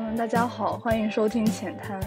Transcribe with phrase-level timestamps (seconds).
[0.00, 2.00] 嗯，大家好，欢迎收听《浅谈》，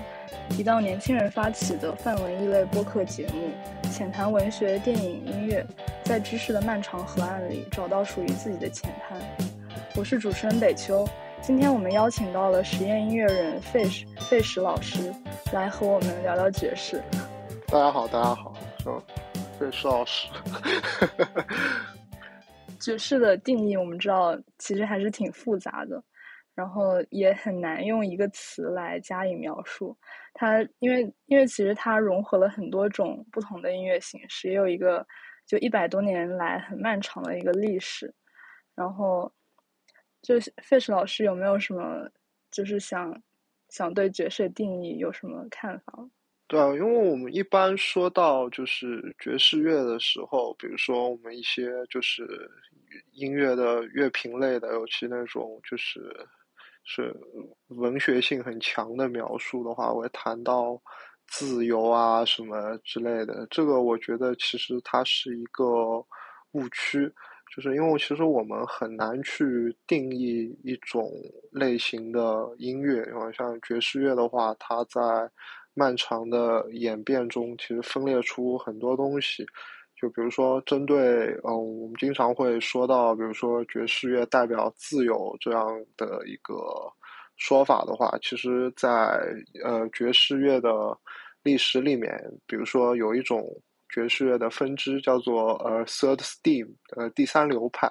[0.58, 3.50] 一档年轻人发起的泛文艺类播客节目，
[3.90, 5.68] 浅谈文学、电影、音乐，
[6.06, 9.20] 在知识的漫长河岸里找到属于自己的浅滩。
[9.98, 11.06] 我是主持人北秋，
[11.42, 15.14] 今天我们邀请到了实验音乐人费时费时老师
[15.52, 17.04] 来和我们聊聊爵士。
[17.68, 18.86] 大家好，大家好，是
[19.60, 20.30] 费时老师。
[22.80, 26.02] 爵士的定义，我们知道其实还是挺复杂的。
[26.54, 29.98] 然后也很难用一个词来加以描述
[30.34, 35.06] 它，因为因为其实它融合了很多种不同的音乐形式，也有一个
[35.48, 38.14] 就一百多年来很漫长的一个历史。
[38.76, 39.32] 然后，
[40.22, 42.10] 就费什老师有没有什么
[42.52, 43.22] 就是想
[43.70, 46.10] 想对爵士定义有什么看法？
[46.48, 52.28] 对啊，因为我们一般说到就是爵士乐的时候，比如说我们一些就是
[53.14, 56.28] 音乐的乐评类的，尤其那种就是。
[56.84, 57.16] 是
[57.68, 60.82] 文学性很强的描述的话，我会谈到
[61.28, 63.48] 自由啊什么之类的。
[63.50, 65.66] 这个我觉得其实它是一个
[66.52, 67.10] 误区，
[67.56, 71.10] 就是因为其实我们很难去定义一种
[71.52, 73.06] 类型的音乐。
[73.06, 75.02] 因为像爵士乐的话，它在
[75.74, 79.46] 漫长的演变中，其实分裂出很多东西。
[80.02, 86.56] 就比如说，针对嗯，我们经常会说到，比如说爵士乐代表自由这样的一个
[87.38, 88.90] 说法的话，其实，在
[89.64, 90.98] 呃爵士乐的
[91.44, 93.46] 历史里面，比如说有一种
[93.90, 97.88] 爵士乐的分支叫做呃 third steam，呃第三流派，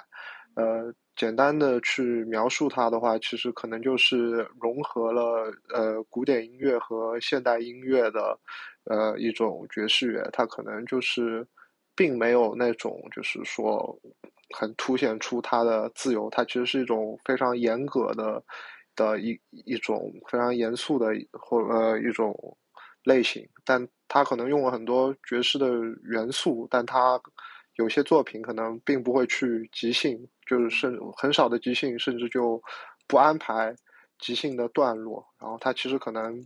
[0.56, 8.36] 呃简单的去描述它的话，其实可能就是融合了呃古典音乐和现代音乐的
[8.86, 11.46] 呃一种爵士乐，它可能就是。
[12.00, 13.94] 并没有那种，就是说，
[14.56, 16.30] 很凸显出他的自由。
[16.30, 18.42] 它其实是一种非常严格的
[18.96, 22.34] 的一一种非常严肃的或呃一种
[23.04, 23.46] 类型。
[23.66, 25.68] 但他可能用了很多爵士的
[26.02, 27.20] 元素，但他
[27.74, 32.58] 有些作品可能并不会去即兴，就是甚很少的即兴，甚至就
[33.06, 33.76] 不安排
[34.18, 35.22] 即兴的段落。
[35.38, 36.42] 然后他其实可能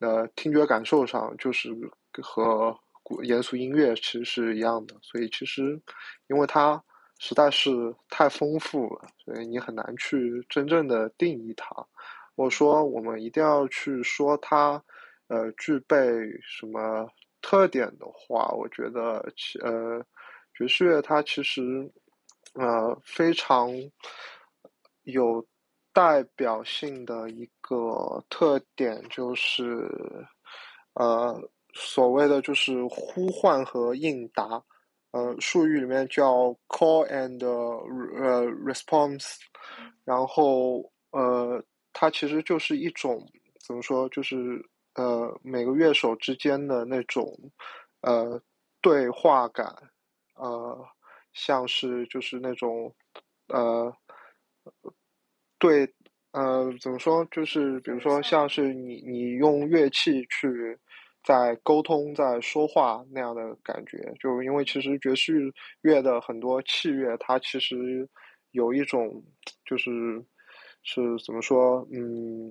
[0.00, 1.72] 呃听觉感受上就是
[2.20, 2.76] 和。
[3.22, 5.80] 严肃音乐其实是一样的，所以其实，
[6.28, 6.82] 因为它
[7.18, 7.70] 实在是
[8.08, 11.68] 太丰富了，所以你很难去真正的定义它。
[12.36, 14.82] 我说我们一定要去说它，
[15.26, 15.96] 呃，具备
[16.42, 17.10] 什么
[17.42, 20.04] 特点的话，我觉得其，呃，
[20.54, 21.90] 爵士乐它其实，
[22.54, 23.70] 呃，非常
[25.02, 25.44] 有
[25.92, 29.88] 代表性的一个特点就是，
[30.94, 31.50] 呃。
[31.80, 34.60] 所谓的就是呼唤和应答，
[35.12, 39.36] 呃，术语里面叫 call and 呃 response，
[40.04, 41.62] 然后呃，
[41.92, 43.24] 它其实就是一种
[43.64, 44.60] 怎么说，就是
[44.96, 47.32] 呃每个乐手之间的那种
[48.00, 48.42] 呃
[48.80, 49.72] 对话感，
[50.34, 50.84] 呃，
[51.32, 52.92] 像是就是那种
[53.46, 53.94] 呃
[55.60, 55.88] 对
[56.32, 60.76] 呃怎么说，就是比如说像是你你用乐器去。
[61.28, 65.52] 在沟通，在说话那样的感觉，就因为其实爵士
[65.82, 68.08] 乐的很多器乐，它其实
[68.52, 69.22] 有一种，
[69.66, 69.90] 就是
[70.82, 72.50] 是怎么说，嗯，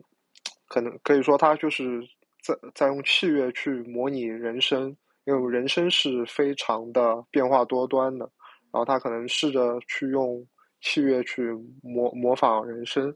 [0.68, 2.08] 可能可以说它就是
[2.44, 4.96] 在在用器乐去模拟人声，
[5.26, 8.30] 因为人声是非常的变化多端的，
[8.72, 10.46] 然后他可能试着去用
[10.82, 11.52] 器乐去
[11.82, 13.12] 模模仿人声。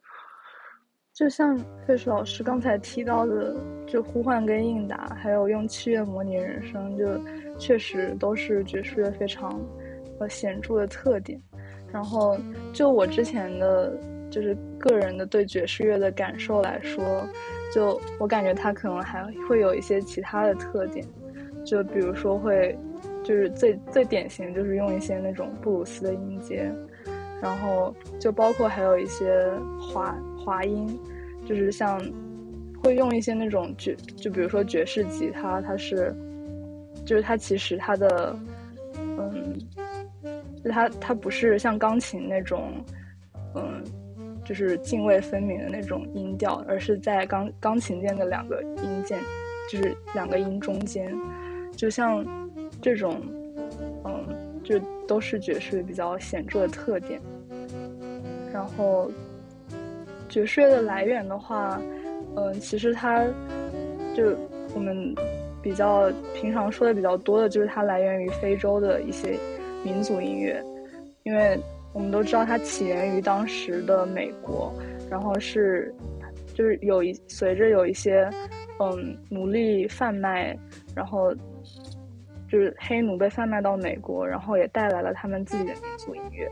[1.13, 3.55] 就像费时老师刚才提到的，
[3.85, 7.05] 就呼唤跟应答，还有用器乐模拟人声，就
[7.57, 9.59] 确实都是爵士乐非常
[10.19, 11.39] 呃显著的特点。
[11.91, 12.38] 然后
[12.72, 13.94] 就我之前的
[14.29, 17.28] 就是个人的对爵士乐的感受来说，
[17.73, 21.05] 就我感觉它可能还会有一些其他的特点，
[21.66, 22.75] 就比如说会
[23.22, 26.72] 就是最最典型就是用一些那种布鲁斯的音阶。
[27.41, 31.00] 然后就包括还有一些滑滑音，
[31.46, 32.00] 就是像
[32.84, 36.14] 会用一些那种爵，就比如说爵士吉他，它是，
[37.05, 38.38] 就是它其实它的，
[38.97, 39.55] 嗯，
[40.64, 42.72] 就它它不是像钢琴那种，
[43.55, 43.84] 嗯，
[44.43, 49.20] 就是泾渭分明的那种音调，而是在钢钢琴键的两个音键，
[49.72, 51.14] 就是两个音中间，
[51.76, 52.26] 就像
[52.82, 53.22] 这种，
[54.03, 54.26] 嗯，
[54.64, 57.22] 就都是爵士比较显著的特点。
[58.53, 59.09] 然后，
[60.31, 61.79] 爵士乐的来源的话，
[62.35, 63.23] 嗯，其实它
[64.16, 64.35] 就
[64.73, 65.13] 我们
[65.61, 69.37] 比较平常说的比较多的，就是它来源于非洲的一些
[69.83, 70.63] 民族音乐，
[71.23, 71.59] 因为
[71.93, 74.73] 我们都知道它起源于当时的美国，
[75.09, 75.93] 然后是
[76.55, 78.29] 就是有一随着有一些
[78.79, 80.57] 嗯奴隶贩卖，
[80.95, 81.34] 然后
[82.49, 86.49] 就是黑奴被贩卖到美国，然后也带来了他们自己的民族音乐。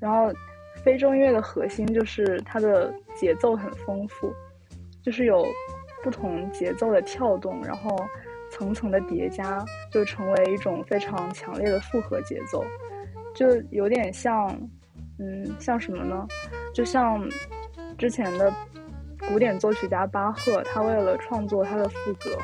[0.00, 0.32] 然后
[0.84, 4.32] 非洲音乐的核心就是它的节奏很丰富，
[5.02, 5.46] 就是有
[6.02, 7.96] 不同节奏的跳动，然后
[8.50, 12.62] 层层的叠加，就成为一种非常强烈的复合节奏，
[13.34, 14.48] 就有点像，
[15.18, 16.26] 嗯，像什么呢？
[16.74, 17.26] 就像
[17.96, 18.52] 之前的
[19.28, 22.36] 古典作曲家巴赫，他为了创作他的赋格，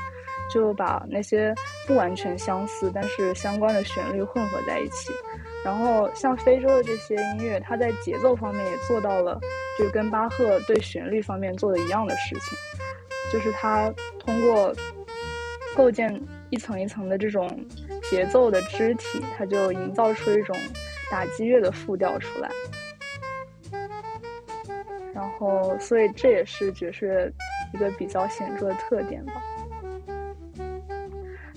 [0.52, 1.54] 就把那些
[1.86, 5.12] 不完全相似但是相关的旋律混合在一起。
[5.62, 9.38] 然后像非洲的这些音乐，它在节奏方面也做到了，
[9.78, 12.58] 就跟巴赫对旋律方面做的一样的事情，
[13.30, 14.74] 就是它通过
[15.76, 16.18] 构建
[16.48, 17.46] 一层一层的这种
[18.08, 20.56] 节奏的肢体，它就营造出一种
[21.10, 22.50] 打击乐的复调出来。
[25.12, 27.30] 然后，所以这也是爵士
[27.74, 29.34] 一个比较显著的特点吧。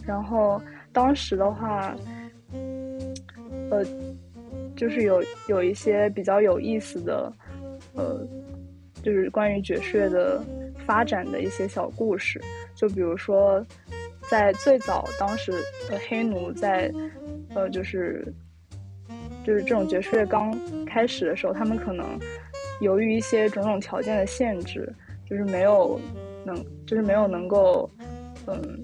[0.06, 0.62] 然后
[0.92, 1.96] 当时的话。
[3.74, 3.84] 呃，
[4.76, 7.34] 就是有有一些比较有意思的，
[7.96, 8.20] 呃，
[9.02, 10.44] 就是关于爵士乐的
[10.86, 12.40] 发展的一些小故事。
[12.76, 13.66] 就比如说，
[14.30, 15.52] 在最早当时
[15.90, 16.94] 呃黑奴在，
[17.56, 18.32] 呃，就是
[19.44, 20.56] 就是这种爵士乐刚
[20.86, 22.06] 开始的时候，他们可能
[22.80, 24.88] 由于一些种种条件的限制，
[25.26, 26.00] 就是没有
[26.46, 26.56] 能，
[26.86, 27.90] 就是没有能够，
[28.46, 28.80] 嗯，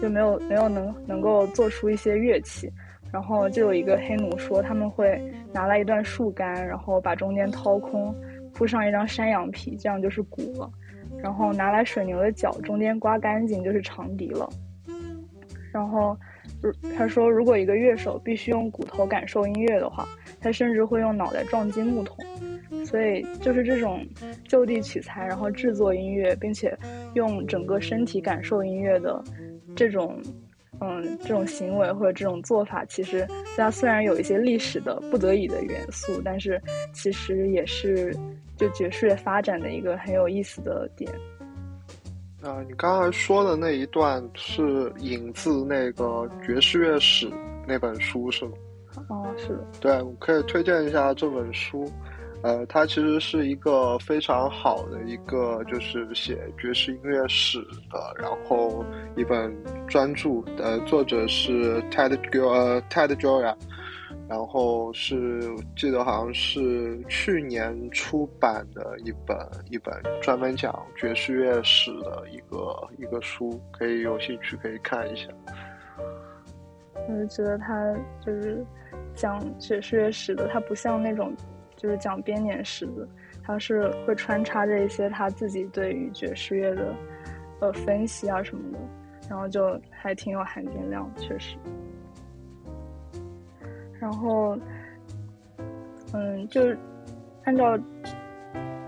[0.00, 2.70] 就没有没有能能够做出一些乐器。
[3.12, 5.22] 然后就有一个黑奴说，他们会
[5.52, 8.14] 拿来一段树干，然后把中间掏空，
[8.54, 10.70] 铺上一张山羊皮，这样就是鼓了。
[11.22, 14.48] 然后拿来水牛的脚，中间刮干净就是长笛了。
[15.70, 16.16] 然后，
[16.96, 20.08] 他说，如果一个乐手必须用骨头感受音乐的话，
[20.40, 22.16] 他甚至会用脑袋撞击木桶。
[22.86, 24.04] 所以，就是这种
[24.48, 26.74] 就地取材，然后制作音乐，并且
[27.12, 29.22] 用整个身体感受音乐的
[29.76, 30.18] 这种。
[30.82, 33.26] 嗯，这种行为或者这种做法，其实
[33.56, 36.60] 它虽然有一些历史的不得已的元素，但是
[36.92, 38.12] 其实也是
[38.56, 41.10] 就爵士乐发展的一个很有意思的点。
[42.42, 46.04] 啊，你刚才说的那一段是引自那个
[46.44, 47.26] 《爵士乐史》
[47.68, 48.52] 那本书是吗？
[49.08, 49.64] 哦，是的。
[49.80, 51.88] 对，我可以推荐一下这本书。
[52.42, 58.84] 呃，它其实是一个非常好的一个，就是写爵士音乐史的，然后
[59.16, 59.54] 一本
[59.86, 60.42] 专著。
[60.58, 63.56] 呃，作者是 Ted g o 呃 Ted g o y a
[64.28, 65.40] 然后是
[65.76, 69.36] 记得好像是去年出版的一本
[69.70, 75.28] 一本专门讲爵士乐史的一个一个书，可以有兴趣可以看一下。
[77.08, 77.94] 我就觉得他
[78.24, 78.64] 就是
[79.14, 81.32] 讲爵士乐史的，他不像那种。
[81.82, 83.08] 就是讲编年史的，
[83.42, 86.94] 他是会穿插着一些他自己对于爵士乐的，
[87.58, 88.78] 呃分析啊什么的，
[89.28, 91.56] 然后就还挺有含金量，确实。
[93.98, 94.56] 然后，
[96.12, 96.78] 嗯，就是
[97.42, 97.76] 按照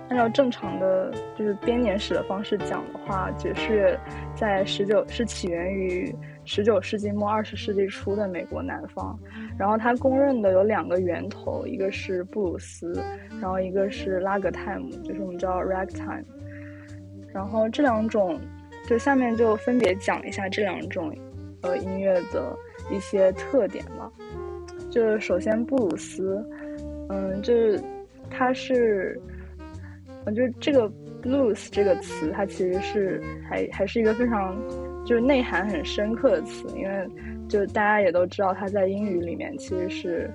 [0.09, 3.99] 按照正常的就是编年史的方式讲的话，爵士乐
[4.37, 6.15] 在十九是起源于。
[6.47, 9.19] 十九世纪末二十世纪初的美国南方，
[9.59, 12.93] 然后他公认的有两个源头，一个是布鲁斯，
[13.41, 16.25] 然后一个是拉格泰姆，就是我们叫 ragtime。
[17.33, 18.41] 然后这两种，
[18.87, 21.15] 就下面就分别讲一下这两种，
[21.63, 22.57] 呃，音乐的
[22.91, 24.11] 一些特点吧。
[24.91, 26.45] 就是首先布鲁斯，
[27.09, 27.81] 嗯，就是
[28.31, 29.21] 它是，
[30.25, 30.91] 嗯，就是这个
[31.23, 34.57] blues 这个词，它其实是还还是一个非常。
[35.05, 37.07] 就是内涵很深刻的词，因为
[37.49, 40.31] 就大家也都知道，它在英语里面其实是，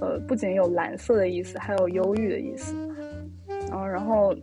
[0.00, 2.74] 呃，不仅有蓝色的意思，还有忧郁的意思。
[3.70, 4.34] 然后，然后，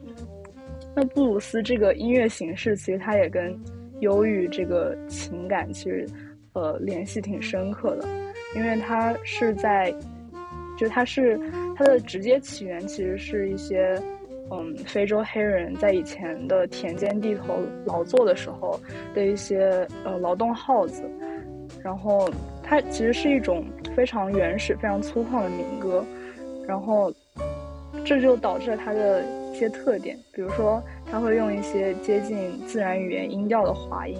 [0.96, 3.58] 那布鲁斯这个音乐形式，其实它也跟
[4.00, 6.08] 忧郁这个情感其实，
[6.53, 8.08] 呃，联系挺深刻的，
[8.56, 9.94] 因为它是在，
[10.77, 11.39] 就它是
[11.75, 14.00] 它的直接起源，其实是一些。
[14.51, 18.79] 嗯，非洲黑人在以前的田间地头劳作的时候
[19.13, 21.03] 的一些呃劳动号子，
[21.83, 22.29] 然后
[22.63, 26.03] 它其实是一种非常原始、非常粗犷的民歌，
[26.67, 27.13] 然后
[28.05, 30.81] 这就导致了它的一些特点，比如说
[31.12, 34.17] 它会用一些接近自然语言音调的滑音，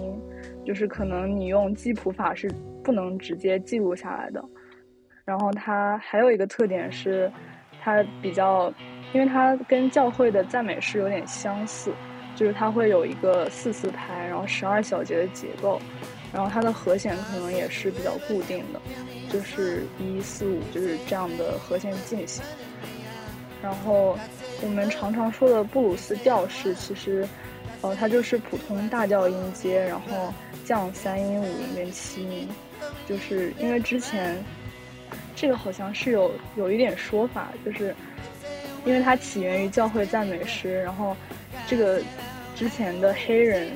[0.64, 2.50] 就是可能你用记谱法是
[2.82, 4.44] 不能直接记录下来的，
[5.24, 7.30] 然后它还有一个特点是，
[7.82, 8.72] 它比较。
[9.12, 11.90] 因为它跟教会的赞美诗有点相似，
[12.36, 15.80] 就是它会有一个四四拍，然后十二小节的结构，
[16.32, 18.80] 然后它的和弦可能也是比较固定的，
[19.32, 22.42] 就是一四五就是这样的和弦进行。
[23.62, 24.18] 然后
[24.62, 27.28] 我们常常说的布鲁斯调式，其实，
[27.82, 30.32] 呃，它就是普通大调音阶，然后
[30.64, 32.48] 降三音、五音跟七音，
[33.08, 34.42] 就是因为之前
[35.36, 37.94] 这个好像是有有一点说法，就是
[38.86, 41.14] 因为它起源于教会赞美诗，然后
[41.66, 42.00] 这个
[42.56, 43.68] 之前的黑人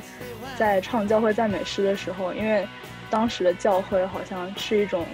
[0.56, 2.66] 在唱教会赞美诗的时候，因为
[3.10, 5.04] 当时的教会好像是一种，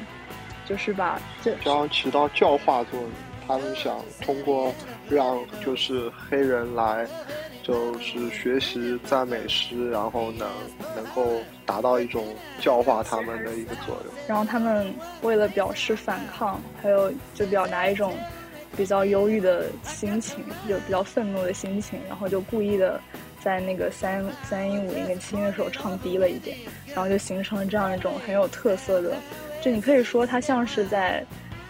[0.67, 3.11] 就是把这将起到教化作用。
[3.49, 4.73] 他们想通过
[5.09, 7.05] 让就是黑人来，
[7.65, 10.49] 就是学习赞美诗，然后能
[10.95, 11.27] 能够
[11.67, 12.25] 达到一种
[12.61, 14.15] 教化他们的一个作用。
[14.29, 18.15] 然后他们为了表示反抗，还有就表达一种
[18.77, 23.01] 比较忧郁的心情，就比较愤怒的心情，然后就故意的
[23.43, 26.57] 在那个三三音五音跟七音的时候唱低了一点，
[26.87, 29.17] 然后就形成了这样一种很有特色的，
[29.63, 31.25] 就你可以说它像是在。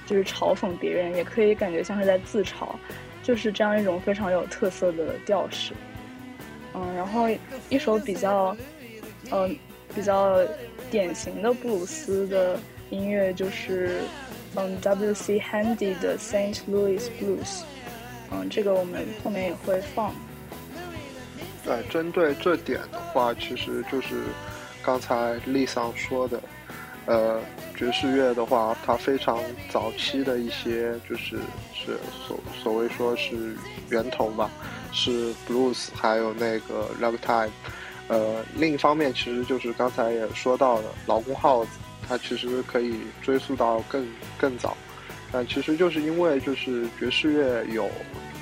[0.06, 2.66] 就是嘲讽别人，也可以感觉像是在自嘲，
[3.22, 5.72] 就是这样一种非常有特色的调式。
[6.74, 7.28] 嗯，然后
[7.68, 8.56] 一首比较，
[9.30, 9.56] 嗯，
[9.94, 10.36] 比较
[10.90, 12.58] 典型的布鲁斯的
[12.88, 14.00] 音乐就是，
[14.56, 15.38] 嗯，W.C.
[15.38, 17.62] Handy 的 Saint Louis Blues。
[18.32, 20.12] 嗯，这个我们后面也会放。
[21.70, 24.24] 对，针对这点的话，其实就是
[24.82, 26.40] 刚才丽桑说的。
[27.06, 27.40] 呃，
[27.76, 29.38] 爵士乐的话，它非常
[29.70, 31.38] 早期的一些就是
[31.72, 31.96] 是
[32.26, 33.54] 所所谓说是
[33.88, 34.50] 源头吧，
[34.92, 37.50] 是 blues，还有那个 ragtime。
[38.08, 41.70] 呃，另一方面，其实就是刚才也说到了劳工号子，
[42.08, 44.04] 它其实可以追溯到更
[44.36, 44.76] 更早。
[45.30, 47.88] 但其实就是因为就是爵士乐有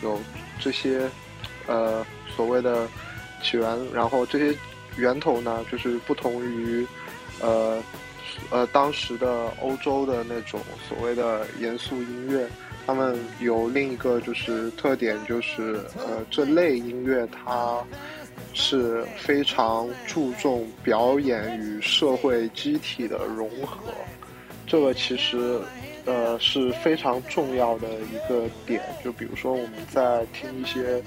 [0.03, 0.19] 有
[0.59, 1.09] 这些
[1.67, 2.05] 呃
[2.35, 2.89] 所谓的
[3.43, 4.57] 起源，然后这些
[4.97, 6.87] 源头呢，就是不同于
[7.41, 7.83] 呃。
[8.51, 12.47] 呃，当时的欧洲的那种所谓的严肃音乐，
[12.87, 17.83] 他们有另一个就是特点，就是呃，这类音乐它
[18.55, 23.93] 是非常注重表演与社会机体的融合，
[24.69, 25.61] 这个其实
[26.05, 28.81] 呃是非常重要的一个点。
[29.03, 31.03] 就比如说我们在听一些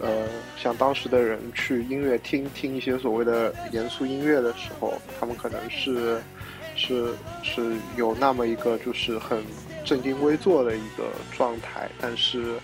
[0.00, 6.20] 呃，像当时的人去音乐厅听一些所谓的严肃音乐的时候，他们可能是。
[6.76, 9.44] 是是有那么一个就是很
[9.84, 12.54] 正襟危坐的一个状态，但是，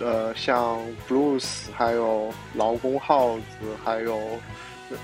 [0.00, 4.18] 呃，像 blues 还有劳工号子，还有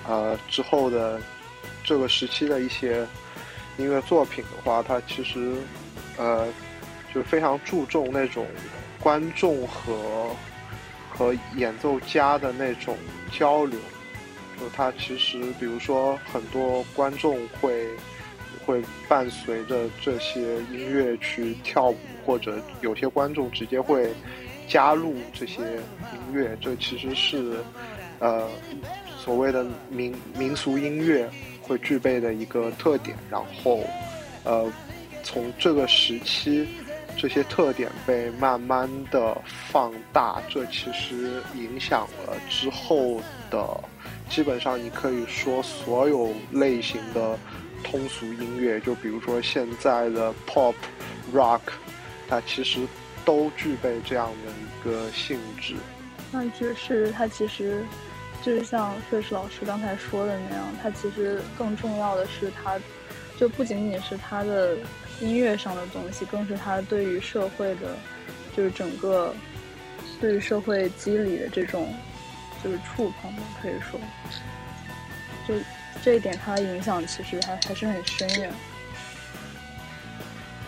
[0.08, 1.20] 呃之后的
[1.84, 3.06] 这个时期的一些
[3.76, 5.54] 音乐作品的话，它其实
[6.16, 6.48] 呃
[7.14, 8.44] 就非常注重那种
[8.98, 10.34] 观众和
[11.18, 12.96] 和演奏家的那种
[13.32, 13.78] 交流，
[14.60, 17.86] 就它其实比如说很多观众会。
[18.66, 21.96] 会伴随着这些音乐去跳舞，
[22.26, 24.12] 或者有些观众直接会
[24.68, 25.62] 加入这些
[26.12, 26.54] 音乐。
[26.60, 27.64] 这其实是
[28.18, 28.46] 呃
[29.18, 31.26] 所谓的民民俗音乐
[31.62, 33.16] 会具备的一个特点。
[33.30, 33.82] 然后
[34.44, 34.70] 呃
[35.22, 36.68] 从这个时期，
[37.18, 39.36] 这些特点被慢慢的
[39.70, 43.20] 放大，这其实影响了之后
[43.50, 43.80] 的，
[44.30, 47.36] 基本上你可以说所有类型的。
[47.84, 50.74] 通俗音乐，就比如说现在的 pop
[51.32, 51.60] rock，
[52.28, 52.80] 它其实
[53.24, 55.76] 都具备这样的一个性质。
[56.32, 57.84] 那爵士它其实
[58.42, 62.76] 就是像费士老师刚才说的那样，它其实更重要的是它，
[63.38, 64.76] 就不仅仅是它的
[65.20, 67.96] 音乐上的东西，更是他对于社会的，
[68.56, 69.34] 就是整个
[70.20, 71.94] 对于社会机理的这种
[72.62, 74.00] 就是触碰吧，可以说，
[75.46, 75.54] 就。
[76.00, 78.52] 这一点它的影响其实还还是很深远。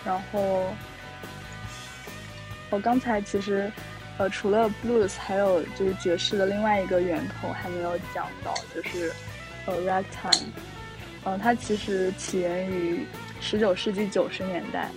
[0.03, 0.67] 然后，
[2.69, 3.71] 我刚才其实，
[4.17, 9.13] 呃，除了 blues，还有就是爵士的另外一个源头还没有讲到，就是
[9.65, 10.47] 呃 ragtime。
[11.23, 13.07] 嗯，它其实起源于
[13.41, 14.87] 十九世纪九十年代，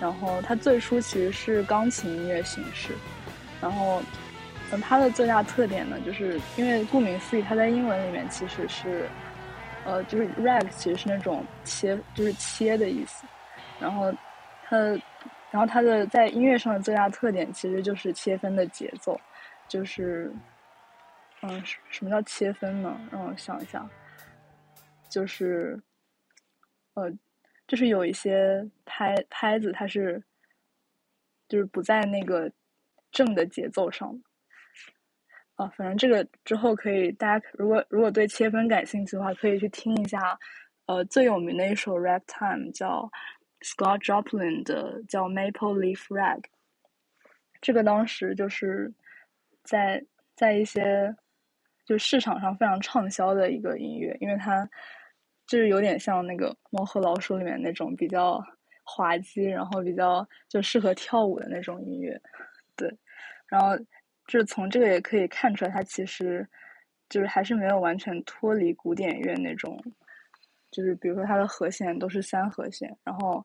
[0.00, 2.92] 然后它最初其实是钢琴音乐形式。
[3.60, 4.02] 然后，
[4.72, 9.08] 嗯，它的最大特点呢，就是因为顾名思义，它在英文里面其实是。
[9.82, 13.24] 呃，就是 rag 其实是那种切，就是切的意思。
[13.80, 14.12] 然后
[14.66, 14.76] 它，
[15.50, 19.18] 然后它的在音乐上的最大特点其实就是切分的节奏，
[19.68, 20.30] 就是，
[21.40, 23.00] 嗯，什么叫切分呢？
[23.10, 23.88] 让我想一下，
[25.08, 25.80] 就是，
[26.92, 27.10] 呃，
[27.70, 30.20] 就是有一些拍拍子它是，
[31.48, 32.50] 就是不在那个
[33.12, 34.20] 正的节奏上。
[35.54, 40.36] 啊，反正这个之后可以，大家如果如果对切分感兴趣的话，可以去听一下，
[40.86, 43.08] 呃，最有名的一首 rap time，叫
[43.60, 46.42] Scott Joplin 的叫 Maple Leaf Rag。
[47.60, 48.92] 这个当时就是
[49.62, 51.14] 在在一些
[51.84, 54.68] 就市场上非常畅销的一个音乐，因为它
[55.50, 58.40] 就是有点像那个《猫和老鼠》里面那种比较
[58.84, 62.16] 滑稽，然后比较就适合跳舞的那种音乐，
[62.76, 62.88] 对。
[63.48, 63.76] 然后
[64.28, 66.48] 就是从这个也可以看出来，它其实
[67.08, 69.76] 就是还是没有完全脱离古典乐那种，
[70.70, 73.44] 就是比如说它的和弦都是三和弦，然后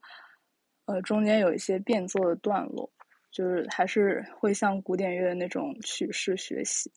[0.85, 2.87] 呃中间有一些变奏的段落。
[3.31, 6.89] 就是还是会向古典乐的那种曲式学习。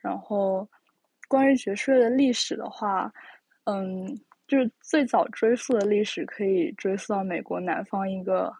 [0.00, 0.68] 然后，
[1.28, 3.08] 关于爵士乐的历史的话，
[3.66, 4.06] 嗯，
[4.48, 8.52] 就是最早追溯的历史可以追溯到美国南方一个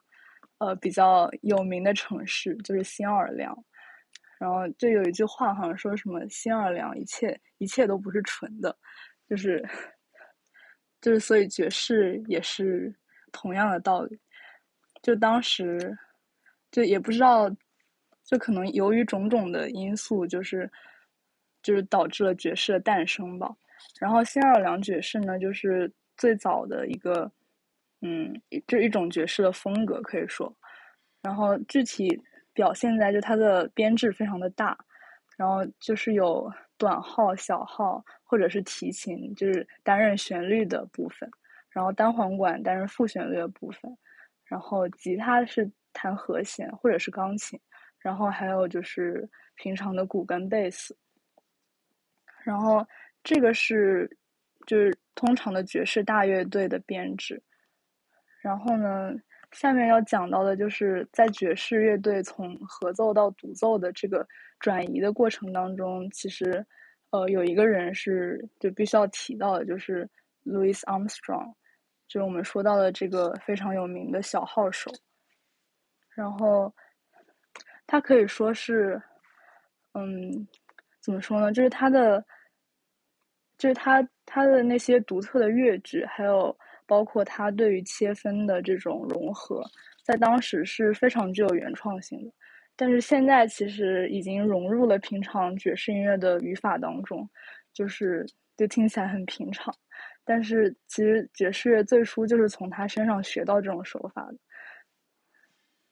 [0.58, 3.56] 呃比较有名的城市，就是新奥尔良。
[4.38, 8.76] 然后就有一句话，好像说什么“新奥尔良一切一切都不是纯的”，
[9.28, 9.66] 就是
[11.00, 12.94] 就是所以爵士也是
[13.32, 14.20] 同样的道理。
[15.02, 15.96] 就当时。
[16.72, 17.48] 就也不知道，
[18.24, 20.70] 就可能由于种种的因素，就是
[21.62, 23.56] 就是导致了爵士的诞生吧。
[24.00, 27.30] 然后新奥尔良爵士呢，就是最早的一个，
[28.02, 30.54] 嗯，就一种爵士的风格可以说。
[31.22, 34.76] 然后具体表现在就它的编制非常的大，
[35.36, 41.30] 然后就是有短号、小号或者是提琴，就是担任旋律的部分，
[41.70, 43.96] 然后单簧管担任副旋律的部分，
[44.44, 45.70] 然后吉他是。
[45.98, 47.58] 弹和弦或者是钢琴，
[48.00, 50.94] 然后还有就是平常的鼓跟贝斯，
[52.44, 52.86] 然后
[53.26, 54.08] 这个是
[54.68, 57.42] 就是通常的爵士大乐队的编制。
[58.40, 59.12] 然后呢，
[59.50, 64.24] 下面要讲到的就是在爵士乐队从合奏到独奏的这个
[64.60, 66.64] 转移的过程当中，其实
[67.10, 70.08] 呃有一个人是就必须要提到的，就是
[70.44, 71.52] Louis Armstrong，
[72.06, 74.88] 就是我们说到的这个非常有名的小号手。
[76.14, 76.72] 然后，
[77.88, 79.02] 他可以说是，
[79.94, 80.46] 嗯，
[81.00, 81.52] 怎么说呢？
[81.52, 82.24] 就是他的，
[83.58, 89.64] 就是他他的那些独特的乐句，还有包括他对于切分的这种融合，
[90.04, 92.32] 在当时是非常具有原创性的。
[92.76, 97.26] 但是现在其实已经融入了平常爵士音乐的语法当中，
[97.72, 98.26] 就是
[98.56, 99.74] 就听起来很平常。
[100.24, 104.36] 但是其实爵士乐最初就是从他身上学到这种手法的。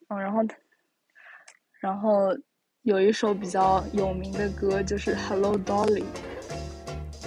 [0.09, 0.43] 嗯，然后，
[1.81, 2.37] 然后
[2.83, 6.03] 有一首比较有名的歌就是《Hello Dolly》，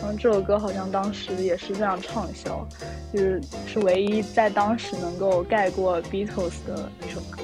[0.04, 2.68] 嗯，这首歌好像当时也是非常畅销，
[3.14, 7.42] 就是是唯一在当时能够盖过 Beatles 的一首歌。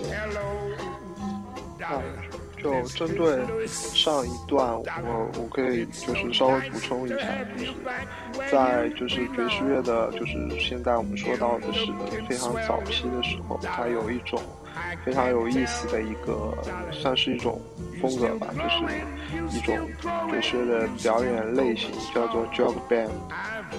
[2.62, 7.18] 就针对上一段，我我可以就是稍微补充一下，
[7.58, 7.74] 就是
[8.50, 11.92] 在就是爵士乐的，就是现在我们说到的是
[12.26, 14.42] 非常早期的时候，它有一种。
[15.06, 16.52] 非常有意思的一个，
[16.92, 17.62] 算是一种
[18.04, 19.80] 风格吧，就是一种
[20.30, 23.10] 爵士的表演类型，叫做 jog band，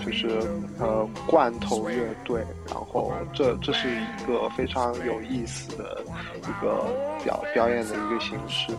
[0.02, 0.40] 就是
[0.80, 2.42] 呃罐头乐队。
[2.66, 6.02] 然后这这是一个非常有意思的
[6.38, 6.86] 一个
[7.22, 8.72] 表表演的一个形式，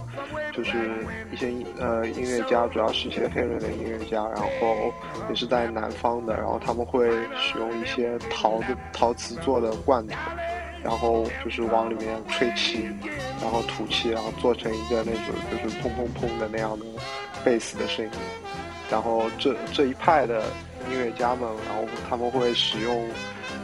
[0.51, 4.91] 就是一些呃音乐家，主要是一些黑人的音乐家，然后
[5.29, 10.15] 也是在南方的，然后他们会使用一些陶的陶瓷做的罐头。
[10.85, 12.87] 然后就是往里面吹气，
[13.41, 16.85] 然后吐气，然后做成一个那种就是砰砰砰的那样的
[17.43, 18.11] 贝斯的声音。
[18.91, 20.43] 然后这这一派的
[20.87, 23.09] 音乐家们，然后他们会使用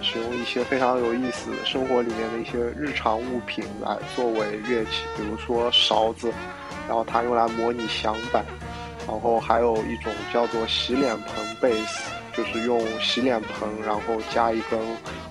[0.02, 6.34] 使用一些非常有意思生活里面的一些日常物品来作为乐器，比如说勺子，
[6.88, 8.44] 然后它用来模拟响板。
[9.08, 14.80] 然后还有一种叫做洗脸盆贝斯，就是用洗脸盆，然后加一根。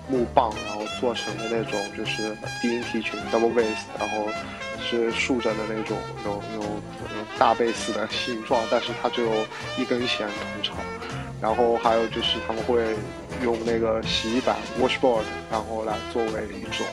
[0.09, 4.27] 木棒，然后做成的那种就是低音提琴 double bass，然后
[4.81, 6.81] 是竖着的那种，有有
[7.39, 9.31] 大贝斯的形状，但是它只有
[9.77, 10.75] 一根弦通常。
[11.39, 12.83] 然后还有就是他们会
[13.41, 16.85] 用那个洗衣板 washboard，然后来作为一种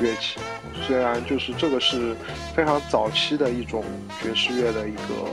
[0.00, 0.40] 乐器。
[0.84, 2.16] 虽然就是这个是
[2.52, 3.84] 非常早期的一种
[4.20, 5.28] 爵士乐的一个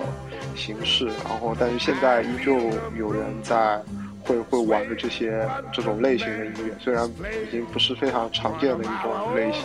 [0.56, 2.60] 形式，然后但是现在依旧
[2.96, 3.82] 有人在。
[4.24, 9.64] 会会玩的这些这种类型的音乐，虽然已经不是非常常见的一种类型。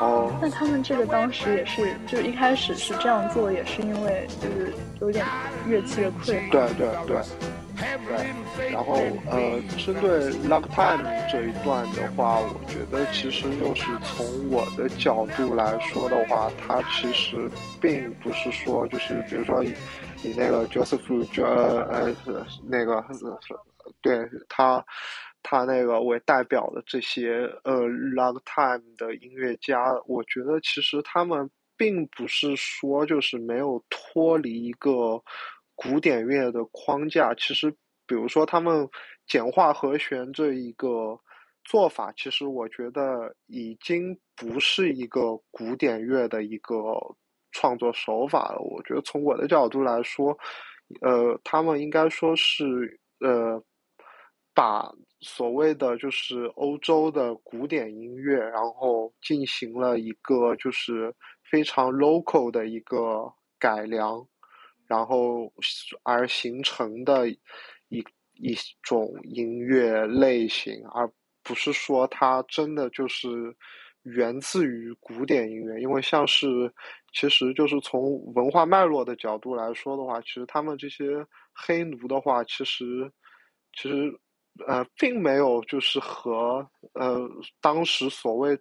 [0.00, 5.24] 哦，那他们这个当时也是，就一开始是这样做，也是因为就是有点
[5.66, 6.48] 乐器的匮乏。
[6.50, 7.16] 对对对对。
[8.72, 8.98] 然后
[9.30, 17.48] 呃，针对 Love Time 这一段的话，我觉得其实又是从我的角度来说的话，它其实
[17.80, 19.64] 并不是说就是比如说
[20.22, 23.04] 以那个 Joseph 呃呃那个。
[24.02, 24.84] 对他，
[25.42, 35.22] 他那个为代表的这些呃，Long Time 的音乐家，我觉得其实他们并不是说就是没有脱离一个
[35.74, 37.32] 古典乐的框架。
[37.34, 37.70] 其实，
[38.06, 38.86] 比如说他们
[39.26, 41.18] 简化和弦这一个
[41.64, 46.74] 做法，其实我觉得已经不是一个古典乐的一个
[47.58, 48.60] 创作手法了。
[48.60, 50.36] 我觉得从我的角度来说，
[51.00, 53.62] 呃，他们应该说是呃。
[54.54, 61.14] 把所谓的就是欧洲的古典音乐，然后进行了一个就是
[61.48, 64.26] 非常 local 的一个改良，
[64.88, 65.52] 然后
[66.02, 67.38] 而形成的一
[68.34, 71.08] 一种音乐类型，而
[71.44, 73.28] 不是说它真的就是
[74.02, 75.80] 源自于古典音乐。
[75.80, 76.46] 因为像是
[77.12, 83.10] 其实就是从文化脉络的角度来说的话，其实他们这些黑奴的话，其实
[83.72, 84.18] 其实。
[84.66, 88.58] 呃，并没有就是和呃当时所谓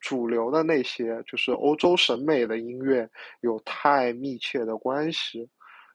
[0.00, 3.06] 主流的那些就是欧洲审美的音乐
[3.42, 5.46] 有太密切的关系。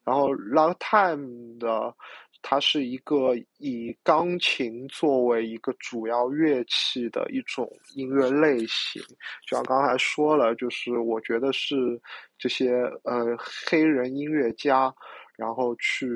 [0.04, 1.92] 然后，Longtime 的，
[2.42, 9.02] 它是一个以钢琴作为一个主要乐器的一种音乐类型。
[9.46, 12.00] 就像刚才说了，就是我觉得是
[12.38, 12.72] 这些
[13.04, 14.94] 呃黑人音乐家，
[15.36, 16.08] 然后去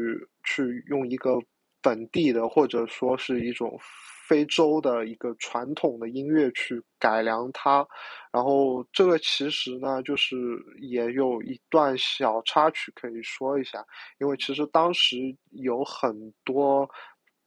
[0.42, 1.38] 去用一个。
[1.84, 3.78] 本地的或者说是一种
[4.26, 7.86] 非洲的一个传统的音乐去改良它，
[8.32, 10.34] 然后这个其实呢，就是
[10.80, 13.84] 也有一段小插曲可以说一下，
[14.18, 15.18] 因为其实当时
[15.50, 16.88] 有很多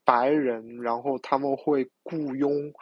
[0.04, 2.72] 白人，然后他们会雇佣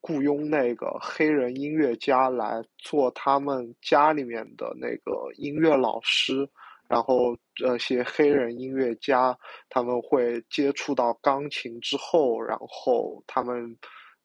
[0.00, 6.50] 雇佣那个黑人音乐家来做他们家里面的那个音乐老师。
[6.88, 9.36] 然后这些黑人音乐家
[9.68, 13.76] 他们会接触到钢琴之后，然后他们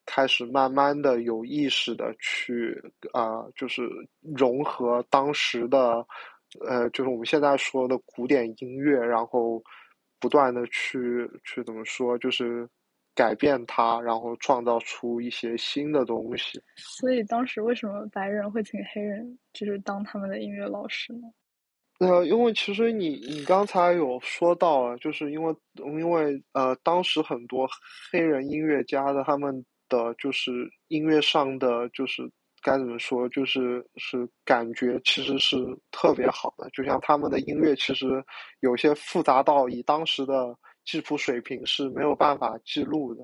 [0.05, 2.75] 开始慢慢的有意识的去
[3.13, 3.87] 啊，就是
[4.21, 6.05] 融合当时的
[6.67, 9.63] 呃，就是我们现在说的古典音乐，然后
[10.19, 12.67] 不断的去去怎么说，就是
[13.13, 16.59] 改变它，然后创造出一些新的东西。
[16.75, 21.27] 所以当时为什么白人会请黑人就是当他们的音乐老师呢？
[21.99, 27.69] 呃，因为其实你你刚才有说到，就是因为因为呃，当时很多
[28.11, 30.51] 黑人音乐家的他们的就是
[30.87, 32.23] 音乐上的就是
[32.61, 35.57] 该怎么说，就是是感觉其实是
[35.91, 38.23] 特别好的，就像他们的音乐其实
[38.61, 43.23] 有些复杂到以当时的记谱水平是没有办法记录的，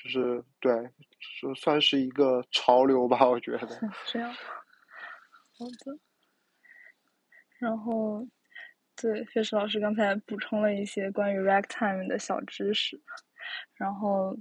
[0.00, 0.72] 就是对，
[1.40, 3.66] 就算是一个潮流吧，我觉得。
[4.06, 6.11] 这样，好的。
[7.62, 8.26] 然后，
[9.00, 13.00] 对，费石老师刚才补充了一些关于 ragtime 的小知识，
[13.76, 14.36] 然后，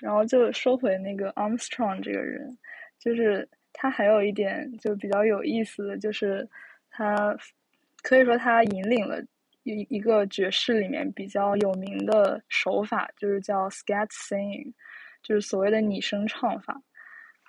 [0.00, 2.58] 然后就说回那个 Armstrong 这个人，
[2.98, 6.46] 就是他还有一点就比较有意思的就是，
[6.90, 7.34] 他
[8.02, 9.18] 可以说他引领了
[9.62, 14.70] 一一个爵士里面比较有名的手法，就是叫 scat singing，
[15.22, 16.78] 就是所谓的拟声唱法，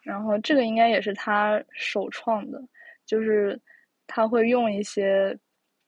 [0.04, 2.64] 然后这个应该也是他首创的，
[3.06, 3.62] 就是。
[4.14, 5.40] 他会用一些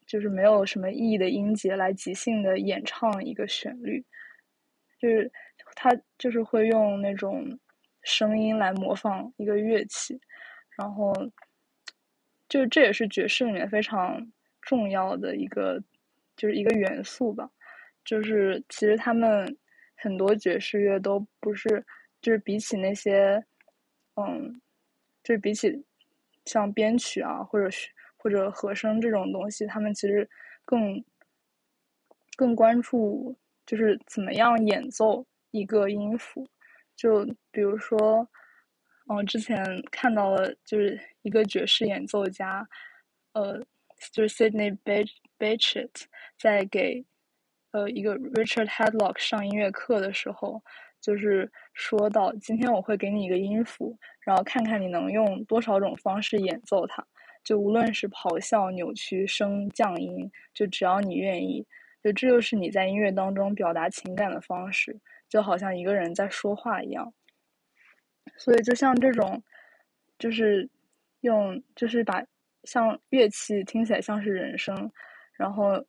[0.08, 4.02] 就是没有什么意义的音节来即兴的演唱一个旋律，
[4.98, 5.30] 就是
[5.76, 7.60] 他就是会用那种
[8.04, 10.18] 声音来模仿一个乐器，
[10.78, 11.14] 然后
[12.48, 14.26] 就这也是爵士里面非常
[14.62, 15.84] 重要的一个
[16.38, 17.50] 就是一个元素吧。
[18.06, 19.58] 就是其实他们
[19.98, 21.86] 很多爵士乐都不是，
[22.22, 23.44] 就是比起那些，
[24.16, 24.62] 嗯，
[25.24, 25.86] 就是比起
[26.46, 27.90] 像编曲啊或者是。
[28.24, 30.28] 或者和声这种东西，他们其实
[30.64, 31.04] 更
[32.38, 36.48] 更关注就是怎么样演奏一个音符。
[36.96, 38.26] 就比如说，
[39.10, 42.66] 嗯，之前看到了就是一个爵士演奏家，
[43.34, 43.60] 呃，
[44.14, 44.78] 就是 Sydney
[45.38, 45.90] Bechet
[46.40, 47.04] 在给
[47.72, 50.64] 呃一个 Richard Hadlock 上音乐课的时候，
[51.02, 57.06] 就是说到今天我会给你一个音符，然后看看你能用多少种方式演奏它。
[57.44, 61.66] 就无论是咆哮、扭曲、升降音，就只要你愿意，
[62.02, 67.14] 就这就是你在音乐当中表达情感的方式，就好像一个人在说话一样。
[68.38, 69.44] 所以，就像这种，
[70.18, 70.70] 就是
[71.22, 72.24] 用，就是把
[72.64, 74.90] 像乐器听起来像是人声，
[75.34, 75.84] 然后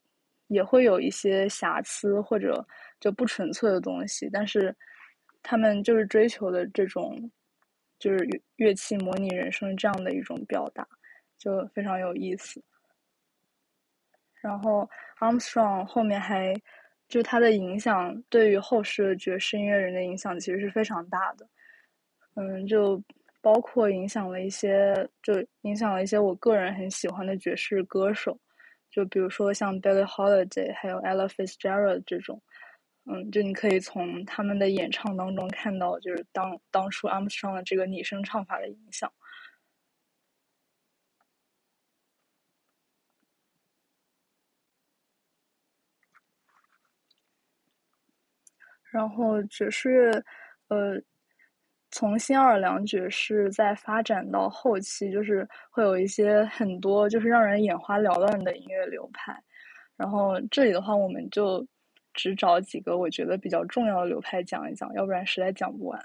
[0.47, 2.65] 也会有一些瑕疵或者
[2.99, 4.75] 就不纯粹的东西，但是
[5.41, 7.31] 他们就是追求的这种，
[7.97, 10.85] 就是乐器模拟人声这样的一种表达。
[11.37, 12.63] 就非常有意思，
[14.41, 16.53] 然后 Armstrong 后面还，
[17.07, 21.47] 就他的影响对于后世爵士音乐人的影响其实是非常大的，
[22.35, 23.01] 嗯，就
[23.41, 28.39] 包括影响了一些，就影响了一些我个人很喜欢的爵士歌手，
[28.89, 32.41] 就比如说像 Billie Holiday，还有 Ella Fitzgerald 这种，
[33.05, 39.11] 嗯，就你可以从他们的演唱当中看到，就是当当初 Armstrong 的这个拟声唱法的影响。
[48.95, 50.23] 然后爵士乐，
[50.69, 51.01] 呃。
[51.91, 59.41] 从新奥尔良爵士在发展到后期，就是会有一些很多就是让人眼花缭乱的音乐流派。
[59.95, 61.65] 然后这里的话，我们就
[62.13, 65.97] 只找几个我觉得比较重要的流派讲一讲，要不然实在讲不完。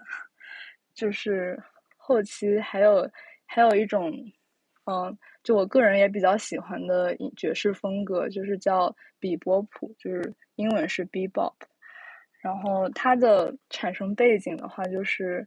[0.95, 1.61] 就是
[1.97, 3.11] 后期还有
[3.45, 4.13] 还有一种，
[4.85, 11.55] 嗯，就我个人也比较喜欢的爵士风格，就是叫比波普，就是英文是 Bebop。
[12.41, 15.47] 然后它的产生背景的话，就是。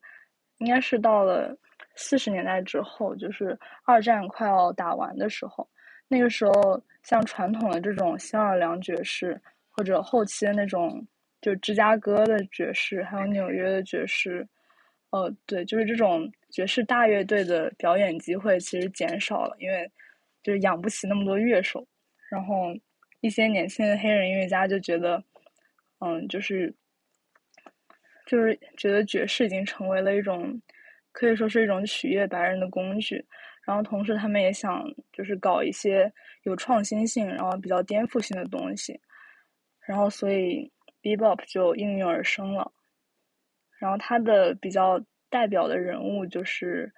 [0.60, 1.54] 应该是到了
[1.96, 5.68] 四十年代之后，就是二战快要打完的时候，
[6.08, 11.06] 那个时候像传统的这种新奥尔良爵士，或者后期的那种
[11.42, 14.48] 就芝加哥的爵士，还有纽约的爵士，
[15.10, 19.92] 呃，对，就是这种爵士大乐队的表演机会其实减少了，因为
[20.44, 21.86] 就是养不起那么多乐手，
[22.30, 22.74] 然后
[23.20, 25.22] 一些年轻的黑人音乐家就觉得，
[26.00, 26.74] 嗯，就是。
[28.26, 30.62] 就是觉得爵士已经成为了一种，
[31.12, 33.26] 可以说是一种取悦白人的工具，
[33.66, 36.12] 然后同时他们也想就是搞一些
[36.44, 39.00] 有创新性，然后比较颠覆性的东西，
[39.86, 42.72] 然后所以 bebop 就应运而生了。
[43.80, 46.94] 然后他的比较代表的人物就是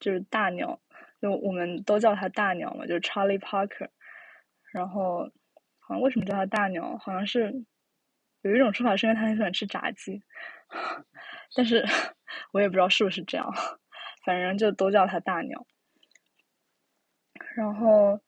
[0.00, 0.80] 就是大鸟，
[1.20, 3.88] 就我们都叫他大鸟嘛，就是 Charlie Parker。
[4.72, 5.30] 然后
[5.80, 6.96] 好像为什么叫他大鸟？
[6.96, 7.52] 好像是
[8.40, 10.22] 有一种说法是因为他很喜欢吃炸鸡。
[11.54, 11.84] 但是
[12.52, 13.52] 我也不知道是不是这样，
[14.24, 15.66] 反正就都叫他大鸟。
[17.54, 18.20] 然后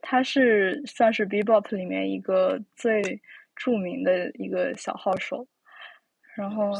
[0.00, 3.20] 他是算是 Bebop 里面一个最
[3.56, 5.48] 著名的一个小号手。
[6.36, 6.70] 然后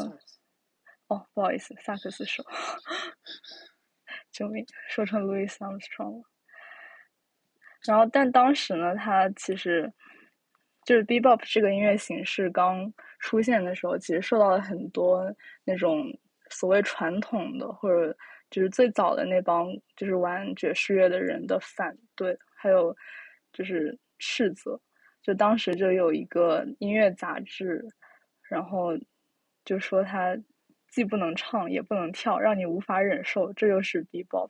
[1.07, 2.43] 哦，不好意思，萨克斯手。
[4.31, 6.29] 救命，说成 Louis Armstrong 了。
[7.85, 9.93] 然后，但当时呢，他其实。
[10.85, 16.05] 就是 Bebop 这个音乐形式刚出现的时候，其实受到了很多那种
[16.49, 18.15] 所谓传统的或者
[18.49, 22.95] 就是最早的那帮就是玩爵士乐的人的反对，还有
[23.53, 24.79] 就是斥责。
[25.21, 27.85] 就当时就有一个音乐杂志，
[28.41, 28.97] 然后
[29.65, 30.35] 就说他
[30.87, 34.49] 既不能唱也不能跳，让你无法忍受，这就是 Bebop。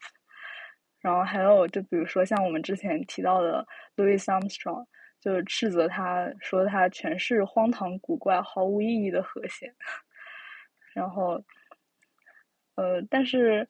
[1.01, 4.85] 然后还有就比如说像我们之前提到的 Louis Armstrong。
[5.19, 9.69] 就是斥责他说他全是荒唐古怪、毫无意义的和弦，
[10.93, 11.43] 然后，
[12.75, 13.67] 呃，但是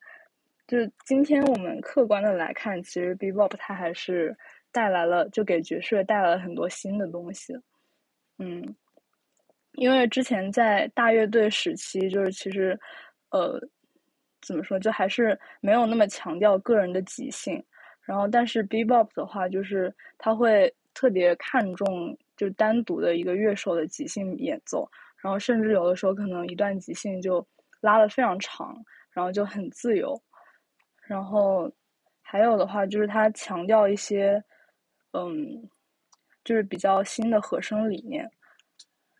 [0.68, 4.38] 就今天我们客观的来看，其实 Bebop 它还是
[4.72, 7.54] 带来了，就给爵士乐带来了很多新的东西。
[8.38, 8.76] 嗯，
[9.74, 12.80] 因为之前在大乐队时期，就是其实，
[13.32, 13.60] 呃，
[14.42, 17.64] 怎么说，就还是没有那么强调个人的即兴。
[18.04, 20.72] 然后，但是 Bebop 的话，就是他会。
[21.00, 24.86] 特别看重就单独的一个乐手的即兴演奏，
[25.24, 27.48] 然后甚至有的时候可能一段即兴就
[27.80, 28.76] 拉的非常长，
[29.12, 30.22] 然后就很自由。
[31.08, 31.72] 然后
[32.22, 34.44] 还有的话就是他强调一些，
[35.14, 35.70] 嗯，
[36.44, 38.30] 就是比较新的和声理念。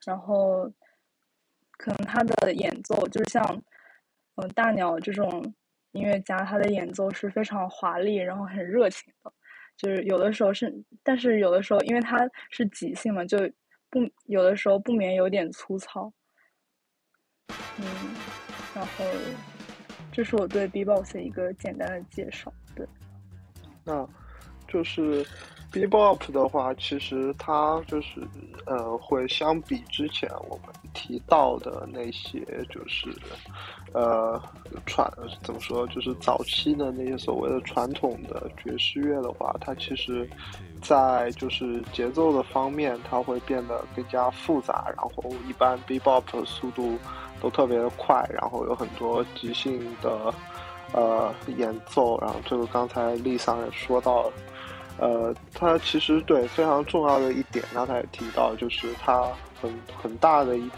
[0.06, 0.70] 然后
[1.78, 3.42] 可能他的演奏就是像
[4.36, 5.42] 嗯大鸟这种
[5.94, 9.32] 音乐家，他的演奏是非常华丽，然后很热情的。
[9.80, 13.38] 就是有的时候是，但是有的时候，因为它是即兴嘛，就
[13.90, 16.12] 不有的时候不免有点粗糙。
[17.48, 17.86] 嗯，
[18.76, 19.06] 然后
[20.12, 22.54] 这是我对 B-box 的一个简单的介绍。
[22.76, 22.86] 对，
[23.86, 24.06] 那
[24.68, 25.26] 就是
[25.72, 28.22] B-box 的话，其实它就是
[28.66, 33.10] 呃，会相比之前我们提到的那些，就是。
[33.92, 34.40] 呃，
[34.86, 35.88] 传怎么说？
[35.88, 40.30] 就是早期的那些所谓的传统的爵士乐的话，它其实，
[40.80, 44.94] 在就是节奏的方面，它会变得更加复杂。
[44.96, 47.00] 然后，一般 bebop 速度
[47.42, 50.32] 都特别的快，然后有很多即兴的
[50.94, 52.16] 呃演奏。
[52.22, 54.34] 然后，这个刚才丽桑也说到了，
[55.00, 59.24] 呃，它其实对非常重要的一点，刚才也提到，就是它
[59.62, 60.70] 很很大的一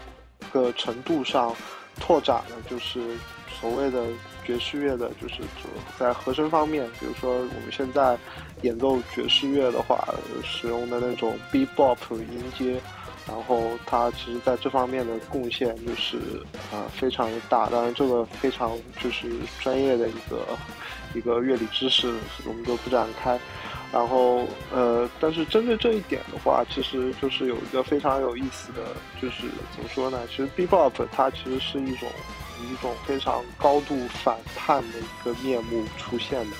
[0.52, 1.54] 个程度上。
[2.00, 3.00] 拓展了就是
[3.60, 4.06] 所谓的
[4.46, 5.42] 爵士乐的，就是
[5.98, 8.18] 在和声方面，比如说我们现在
[8.62, 10.02] 演奏爵士乐的话，
[10.42, 12.80] 使用的那种 bebop 音阶，
[13.28, 16.18] 然后他其实在这方面的贡献就是
[16.72, 17.68] 呃非常的大。
[17.68, 19.30] 当然，这个非常就是
[19.60, 20.58] 专业的一个
[21.14, 22.12] 一个乐理知识，
[22.46, 23.38] 我们就不展开。
[23.92, 29.42] 然后呃，但是针对这一点的话，其实就是有一个非常有意思的，就是
[29.74, 30.18] 怎么说呢？
[30.28, 32.08] 其实 Bebop 它其实是一种
[32.72, 36.56] 一种非常高度反叛的一个面目出现的。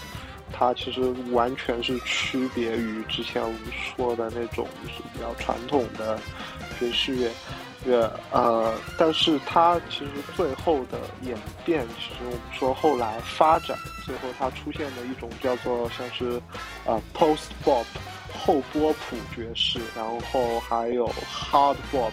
[0.52, 6.18] 它其实完全是区别于之前我们说的那种就是比较传统的
[6.78, 7.30] 爵士乐
[7.84, 16.40] 乐，呃，但是它其实最后的演变，其实我们说后来发展，最后它出现的一种叫做像是
[16.84, 17.84] 呃 post bop
[18.44, 22.10] 后波普爵士，然后还有 hard bop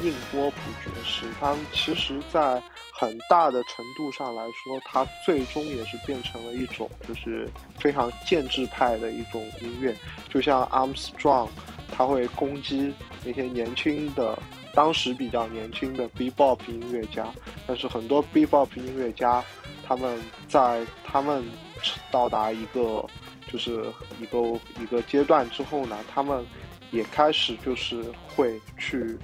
[0.00, 2.62] 硬波普爵士，它们其实在。
[2.92, 9.96] 很大的程度上来说，它最终也是变成了一种就是非常建制派的一种音乐。
[10.28, 11.48] 就像 Armstrong，
[11.90, 12.92] 他会攻击
[13.24, 14.38] 那些年轻的、
[14.74, 17.26] 当时比较年轻的 Bebop 音乐家。
[17.66, 19.44] 但是很多 Bebop 音乐家，
[19.86, 21.44] 他们在他们
[22.10, 23.04] 到达一个
[23.50, 23.84] 就是
[24.20, 24.38] 一个
[24.80, 26.44] 一个阶段之后呢，他们
[26.90, 28.04] 也开始就是
[28.34, 29.18] 会去。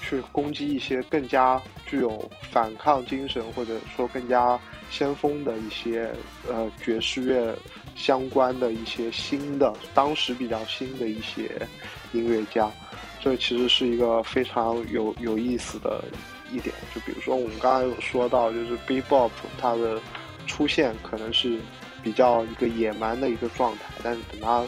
[0.00, 4.58] 去攻击一些更加具有反抗精神，或者说更加
[4.90, 6.10] 先锋的一些
[6.48, 7.54] 呃爵士乐
[7.94, 11.50] 相关的一些新的，当时比较新的一些
[12.12, 12.70] 音乐家，
[13.20, 16.04] 这其实是一个非常有有意思的
[16.50, 16.74] 一点。
[16.94, 20.00] 就比如说我们刚刚有说到，就是 Bebop 它的
[20.46, 21.58] 出现可能是
[22.02, 24.64] 比较一个野蛮的一个状态，但是等它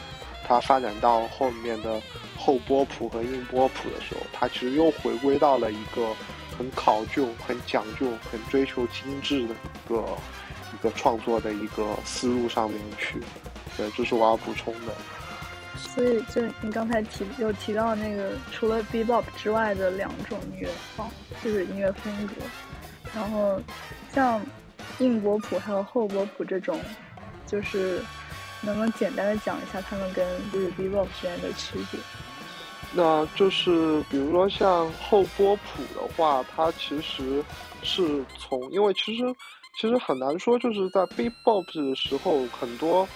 [0.47, 2.01] 它发展到后面的。
[2.43, 6.11] 后波谱和硬波谱的时候，它其实又回归到了一个
[6.57, 10.03] 很考究、很讲究、很追求精致的一个
[10.73, 13.19] 一个创作的一个思路上面去。
[13.77, 14.95] 对，这是我要补充的。
[15.77, 21.09] 所以，就你刚才提有提到那个，除了 Bebop 之外的两种音乐方，
[21.43, 22.33] 就是音乐风格。
[23.13, 23.59] 然后，
[24.13, 24.41] 像
[24.99, 26.79] 硬波普还有后波普这种，
[27.47, 28.01] 就是
[28.61, 31.99] 能不能简单的讲一下他们跟就是 Bebop 之间的区别？
[32.93, 37.43] 那就是比如说像后波普的话，它其实
[37.83, 39.23] 是从，因为其实
[39.79, 43.07] 其实很难说，就是在 Bebop 的时候，很多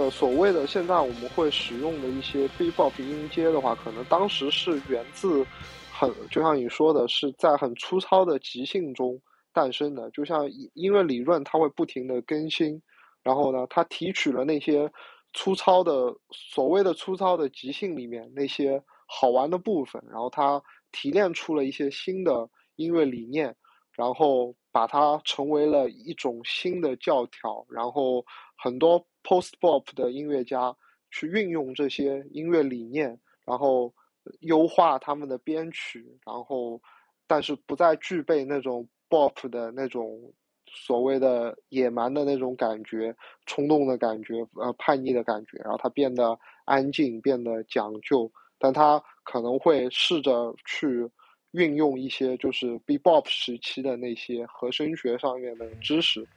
[0.00, 5.46] 的所谓的现在我们会使用的一些 Bebop 音阶的话，可能当时是源自
[5.92, 9.20] 很，就像你说的，是在很粗糙的即兴中
[9.52, 10.10] 诞生的。
[10.12, 12.80] 就像音乐理论，它会不停的更新，
[13.22, 14.90] 然后呢，它提取了那些
[15.34, 18.82] 粗糙的所谓的粗糙的即兴里面那些。
[19.12, 23.56] 好玩的部分，然后他提炼出了一些新的音乐理念，
[23.90, 28.24] 然后把它成为了一种新的教条，然后
[28.56, 30.76] 很多 post bop 的音乐家
[31.10, 33.92] 去运用这些音乐理念，然后
[34.40, 36.80] 优化他们的编曲，然后
[37.26, 40.32] 但是不再具备那种 bop 的那种
[40.66, 43.14] 所谓的野蛮的那种感觉、
[43.46, 48.30] 冲动的感觉、呃叛逆的感觉，然后他变得安静，变得讲究。
[48.62, 51.10] 但他可能会试着去
[51.52, 56.28] 运用一些就是 Bebop 时期的那些和声学上面的知识。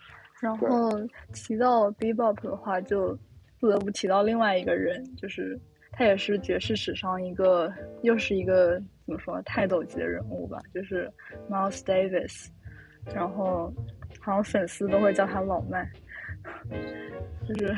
[0.43, 0.91] 然后
[1.33, 3.17] 提到 Bebop 的话，就
[3.61, 5.57] 不得不提到另外一个人，就是
[5.93, 11.09] 他也是爵士史上一个又是一个怎么说泰斗级的人物吧，就是
[11.49, 12.47] Miles Davis。
[13.13, 13.73] 然后
[14.19, 15.89] 好像粉丝都会叫他老麦，
[17.47, 17.75] 就是。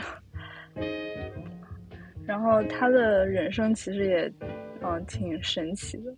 [2.25, 4.34] 然后他的人生其实也，
[4.82, 6.12] 嗯，挺神奇的，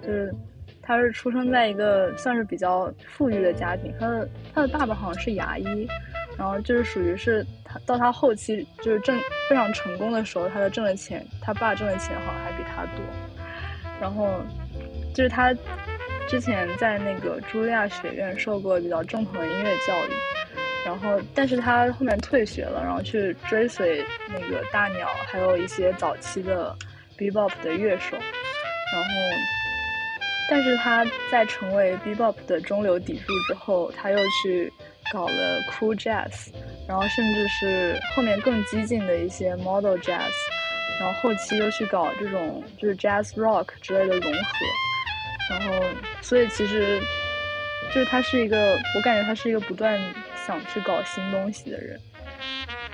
[0.00, 0.34] 就是
[0.82, 5.88] 他是出生在一个算是比较富裕的家庭，他的他的爸爸好像是牙医，
[6.36, 9.18] 然后就是属于是他到他后期就是挣
[9.48, 13.04] 非常成功的时候，他的挣的钱，他爸挣的钱好像还比他多，
[14.00, 14.40] 然后
[15.14, 15.54] 就是他
[16.28, 20.10] 之前在那个茱莉亚学院受过比较正统的音乐教育。
[20.84, 26.76] 然后，但是他后面退学了，然后去追随那个大鸟，还有一些早期的
[27.16, 28.16] bebop 的乐手。
[28.16, 29.08] 然后，
[30.52, 34.70] 但是他在成为 bebop 的中流砥柱之后，他又去
[35.10, 36.50] 搞了 cool jazz，
[36.86, 40.30] 然后甚至是后面更激进的一些 model jazz，
[41.00, 44.50] 然后后期又去搞这种就是 jazz rock 之类的融合。
[45.48, 45.86] 然后，
[46.20, 47.00] 所以其实
[47.94, 49.98] 就是他是一个，我感觉他是一个不断。
[50.44, 51.96] 想去搞新东西的人，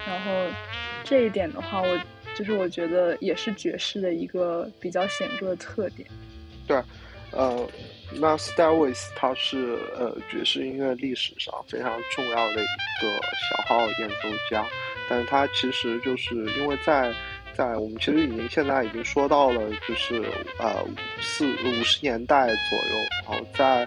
[0.06, 0.30] 然后
[1.02, 1.98] 这一点的话，我
[2.34, 6.06] 就是我觉得也是爵士的一个比较显著的特点。
[6.66, 6.78] 对，
[7.32, 7.68] 呃，
[8.12, 14.66] 那 Starwis 他是呃爵士音乐历史上非常重要的一个小号演奏家，
[15.08, 17.14] 但是他其实就是因为在
[17.54, 20.22] 在我们其实已经现在已经说到了，就是
[20.58, 20.84] 呃
[21.20, 23.86] 四五十年代左右，然后在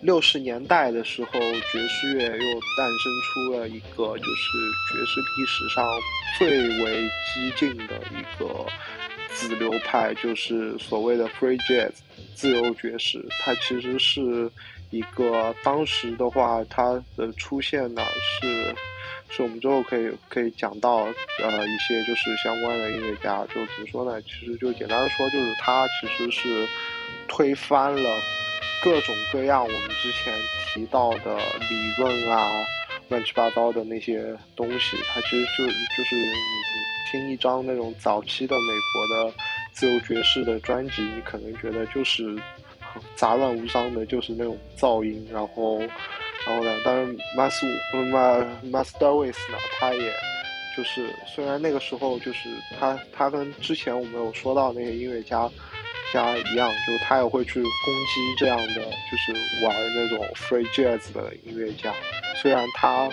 [0.00, 4.58] 六十年代的时候，爵士乐又诞生出了一个就是
[4.90, 5.84] 爵士历史上
[6.38, 8.66] 最为激进的一个
[9.28, 11.92] 子流派，就是所谓的 free jazz
[12.34, 13.24] 自由爵士。
[13.40, 14.50] 它其实是
[14.90, 18.02] 一个当时的话，它的出现呢
[18.40, 18.74] 是。
[19.34, 21.04] 是我们之后可以可以讲到，
[21.42, 24.20] 呃，一些就是相关的音乐家，就怎么说呢？
[24.20, 26.68] 其实就简单的说，就是他其实是
[27.28, 28.10] 推翻了
[28.84, 30.34] 各种各样我们之前
[30.66, 32.52] 提到的理论啊，
[33.08, 34.98] 乱七八糟的那些东西。
[35.14, 36.22] 他其实就就是你
[37.10, 39.34] 听一张那种早期的美国的
[39.72, 42.36] 自由爵士的专辑，你可能觉得就是
[43.16, 45.80] 杂乱无章的，就是那种噪音，然后。
[46.44, 46.76] 然后呢？
[46.84, 47.52] 当然，Mas
[47.92, 50.12] Ma Masterways 呢，他也
[50.76, 52.48] 就是虽然那个时候就是
[52.80, 55.48] 他他跟之前我们有说到那些音乐家
[56.12, 59.32] 家一样，就他也会去攻击这样的就是
[59.64, 61.94] 玩那种 free jazz 的音乐家。
[62.34, 63.08] 虽然他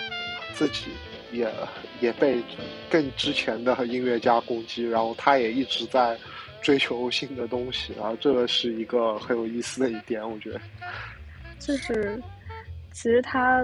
[0.52, 0.86] 自己
[1.30, 1.48] 也
[2.00, 2.42] 也被
[2.90, 6.18] 更之前的音乐家攻击，然后他也一直在
[6.60, 7.92] 追求新的东西。
[7.98, 10.60] 然后这个是一个很有意思的一点，我觉得
[11.58, 12.20] 就是。
[12.92, 13.62] 其实他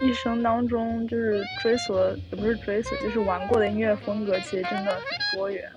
[0.00, 5.68] 一生当中就是追索，也不是追索，就是玩过的音乐风格其实真的很多元。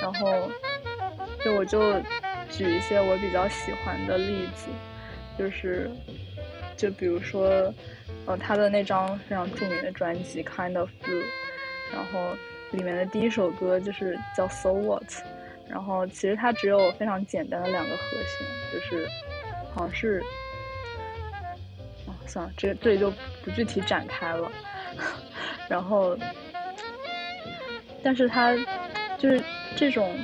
[0.00, 0.48] 然后，
[1.44, 2.00] 就我就
[2.48, 4.68] 举一些我比较喜欢的例子，
[5.36, 5.90] 就是，
[6.76, 7.74] 就比如说，
[8.24, 11.20] 呃，他的那张非常著名的专辑《Kind of Blue》，
[11.92, 12.36] 然后
[12.70, 15.02] 里面的第一首歌就是叫《So What》，
[15.68, 19.08] 然后其实它只有非常简单的两个和弦，就是
[19.74, 20.22] 好像是。
[22.26, 23.12] 算了，这这里就
[23.44, 24.50] 不具体展开了。
[25.68, 26.16] 然后，
[28.02, 28.56] 但是它
[29.18, 29.42] 就是
[29.76, 30.16] 这种，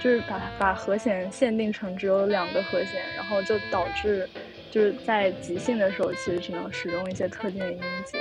[0.00, 4.28] 就是把把和弦限定成只有两个和弦，然后就导致
[4.70, 8.18] 就是在即兴的时候，其实只能使用一些特定的音节。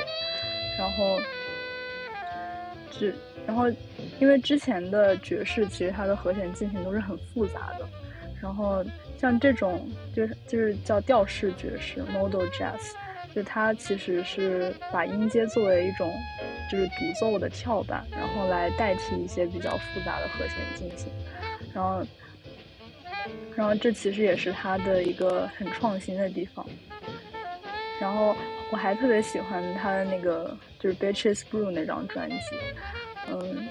[0.79, 1.19] 然后，
[2.91, 3.07] 就
[3.47, 3.67] 然后
[4.19, 7.87] 因为之前的爵士其实它的和弦进行都是很复杂的，
[8.41, 8.85] 然后
[9.17, 12.93] 像这种就是就是叫调式爵士 （modal jazz）。
[13.33, 16.13] 就它其实是把音阶作为一种
[16.69, 21.07] 就是独奏的跳板，然后来代替一些比较复杂的和弦进行，
[21.73, 22.05] 然后，
[23.55, 26.67] 然后这其实也是它的一个很创新的地方。
[28.01, 28.35] 然后
[28.71, 32.35] 我还特别喜欢他的那个就是《Bitches Brew》那张专辑，
[33.29, 33.67] 嗯，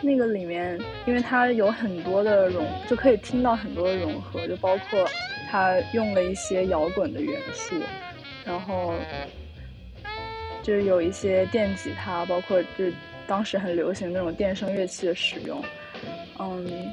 [0.00, 0.76] 那个里面
[1.06, 5.08] 因为它有很多的融，就可以听到很多的融合，就包括
[5.48, 7.76] 他用了一些摇滚的元素。
[8.44, 8.94] 然后，
[10.60, 12.92] 就是有一些电吉他，包括就是
[13.24, 15.62] 当时很流行那种电声乐器的使用，
[16.40, 16.90] 嗯，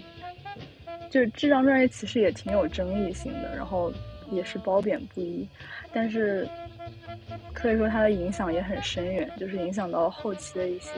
[1.10, 3.91] 就是这张专辑其实也挺有争议性的，然后
[4.32, 5.48] 也是褒贬不一，
[5.94, 6.48] 但是
[7.54, 10.92] 可以说它的影响也很深远，就是影响到后期的一些，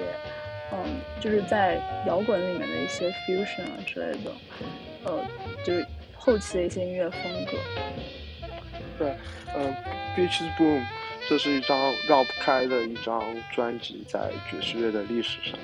[0.71, 0.77] 嗯，
[1.19, 4.31] 就是在摇滚里面的一些 fusion 啊之类的，
[5.05, 5.23] 呃，
[5.63, 7.57] 就是后期的一些音乐风格。
[8.97, 9.13] 对，
[9.55, 9.73] 嗯。
[10.17, 10.83] Beaches Boom，
[11.29, 11.77] 这是一张
[12.07, 13.23] 绕不开的一张
[13.53, 15.57] 专辑，在爵士乐的历史上，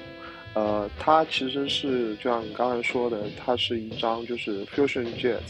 [0.55, 5.41] 呃，它其实是就像你刚才说的，它是一张就是 Fusion Jazz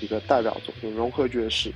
[0.00, 1.70] 一个代表作，就融合爵士，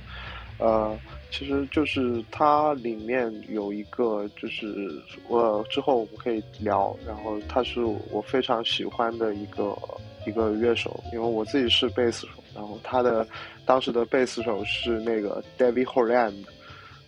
[0.57, 0.97] 呃，
[1.29, 4.91] 其实就是它里面有一个就是
[5.27, 9.77] 我之后我们可以聊，然后他是我非常喜欢的一个
[10.25, 13.27] 一个乐手，因为我自己是贝斯手，然后他的
[13.67, 16.43] 当时的贝斯手是那个 David Holland。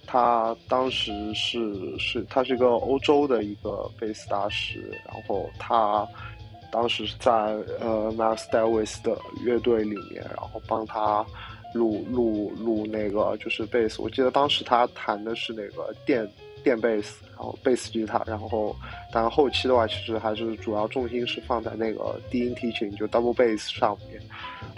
[0.05, 6.07] 他当时是是，他是一个欧洲的一个贝斯大师，然后他
[6.71, 7.31] 当时在
[7.79, 11.25] 呃 Miles Davis 的乐队里面，然后帮他
[11.73, 14.01] 录录录那个就是贝斯。
[14.01, 16.29] 我记得当时他弹的是那个电
[16.65, 18.75] 电贝斯，然后贝斯吉他，然后
[19.13, 24.19] 但后期的话，其实还是主要重心是放在那个低音提琴，就 double bass 上面。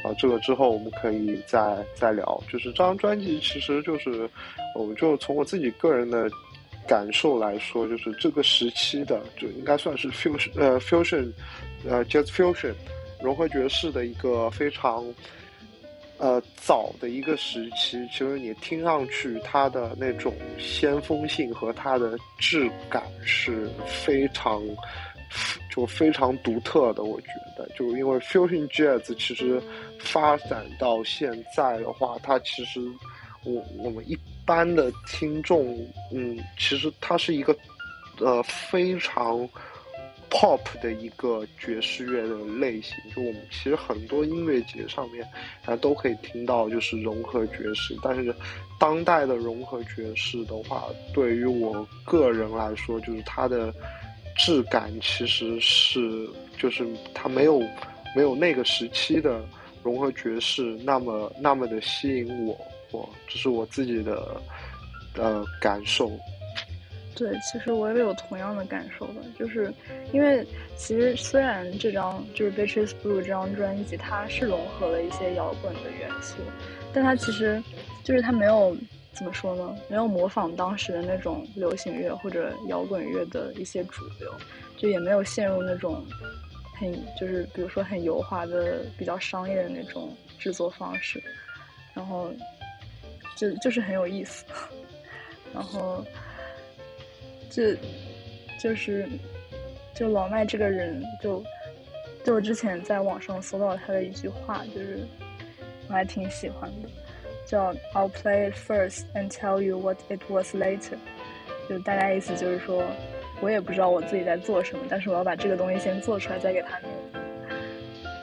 [0.03, 2.43] 啊，这个之后我们可以再再聊。
[2.51, 4.29] 就是这张专辑，其实就是，
[4.75, 6.29] 我就从我自己个人的
[6.85, 11.31] 感受来说，就是这个时期的，就应该算是 fusion 呃 fusion
[11.88, 12.73] 呃 jazz fusion
[13.21, 15.05] 融合爵士的一个非常
[16.18, 18.05] 呃早的一个时期。
[18.11, 24.61] 其实你听上去它的那种先锋性和它的质感是非常。
[25.70, 29.61] 就非常独特的，我觉得，就因为 fusion jazz 其实
[29.99, 32.82] 发展到现在的话，它其实
[33.43, 35.78] 我我们一般的听众，
[36.11, 37.55] 嗯，其实它是一个
[38.20, 39.47] 呃非常
[40.30, 42.95] pop 的一个爵士乐的类型。
[43.15, 45.23] 就我们其实很多音乐节上面，
[45.65, 47.97] 大家都可以听到，就是融合爵士。
[48.01, 48.34] 但是
[48.80, 53.73] 当代的融合爵士的话，对于我个人来说，就是它的
[54.38, 57.59] 质感其实是，就是它没有
[58.15, 59.43] 没有那个时期的
[59.84, 62.57] 融合爵士那么那么的吸引我。
[62.91, 64.39] 我这是我自己的
[65.15, 66.09] 呃感受。
[67.18, 69.74] 对，其实我也有同样的感受的，就是
[70.13, 70.45] 因为
[70.76, 76.36] 其实虽然这张就是《Bitches Blue》这张专辑，它是融合了一些摇滚的元素，
[76.93, 77.59] 但它其实
[78.03, 78.78] 就是它没有
[79.13, 79.76] 怎么说呢？
[79.89, 84.32] 没有模仿当时的那种流行乐或者摇滚乐的一些主流，
[84.78, 86.05] 就也没有陷入那种
[86.76, 91.20] 很就是比如说很油滑的、比较商业的那种制作方式，
[91.95, 92.32] 然后
[93.36, 94.45] 就就是很有意思，
[95.51, 96.05] 然后。
[97.50, 97.64] 就
[98.60, 99.08] 就是，
[99.95, 101.43] 就老麦这个人，就
[102.24, 105.00] 就我之前在网上搜到他的一句话，就是
[105.88, 106.89] 我还挺喜欢的，
[107.45, 110.98] 叫 "I'll play it first and tell you what it was later"，
[111.70, 112.84] 就大概意思就是说，
[113.41, 116.80] 我也不知道我自己在做什么，但是我要把这个东西先做出来，再给他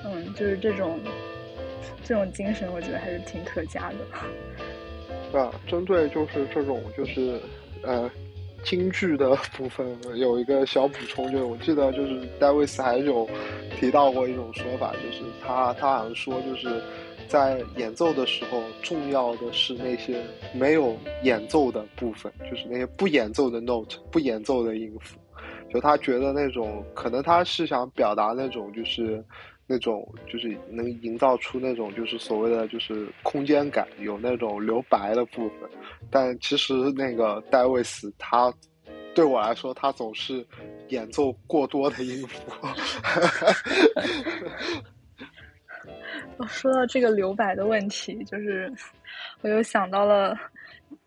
[0.04, 1.00] 嗯，就是这种
[2.04, 3.96] 这种精神，我觉得还是挺可嘉的。
[5.32, 7.40] 对啊，针对就是这种就是
[7.82, 8.10] 呃。
[8.64, 9.86] 京剧的部分
[10.16, 13.28] 有一个小补充，就是我记得就是戴维斯还有
[13.78, 16.82] 提到过一种说法，就是他他好像说就是
[17.28, 20.22] 在演奏的时候，重要的是那些
[20.54, 25.18] 没有演奏的部分，就是那些不演奏的 note，不演奏的音符，
[25.72, 29.24] 就他觉得那种可能他是想表达那种就是。
[29.66, 35.70] 那种就是能营造出那种就是所谓的就是空间感，有那种留白的部分。
[36.10, 38.52] 但其实那个戴维斯他
[39.14, 40.46] 对我来说，他总是
[40.88, 42.52] 演奏过多的音符。
[46.46, 48.70] 说到这个留白的问题，就是
[49.40, 50.36] 我又想到了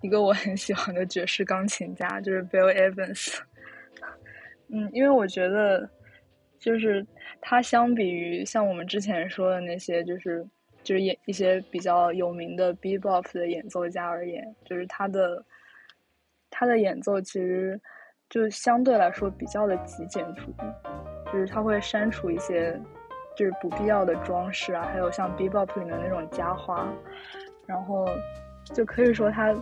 [0.01, 3.37] 一个我很喜欢的爵士钢琴家，就是 Bill Evans。
[4.69, 5.87] 嗯，因为我觉得。
[6.67, 7.05] 就是
[7.39, 10.45] 他相比于像我们之前说的那些，就是
[10.83, 15.41] 就是演一些比较有名的 bebop 的演奏家而言，就是他的
[16.49, 17.79] 他的演奏其实
[18.29, 22.77] 就相对来说比较的极简主义，就是他会删除一些
[23.37, 26.85] 就是不必要的装饰啊，还有像 bebop 里面那种加花，
[27.65, 28.05] 然后
[28.65, 29.53] 就可以说他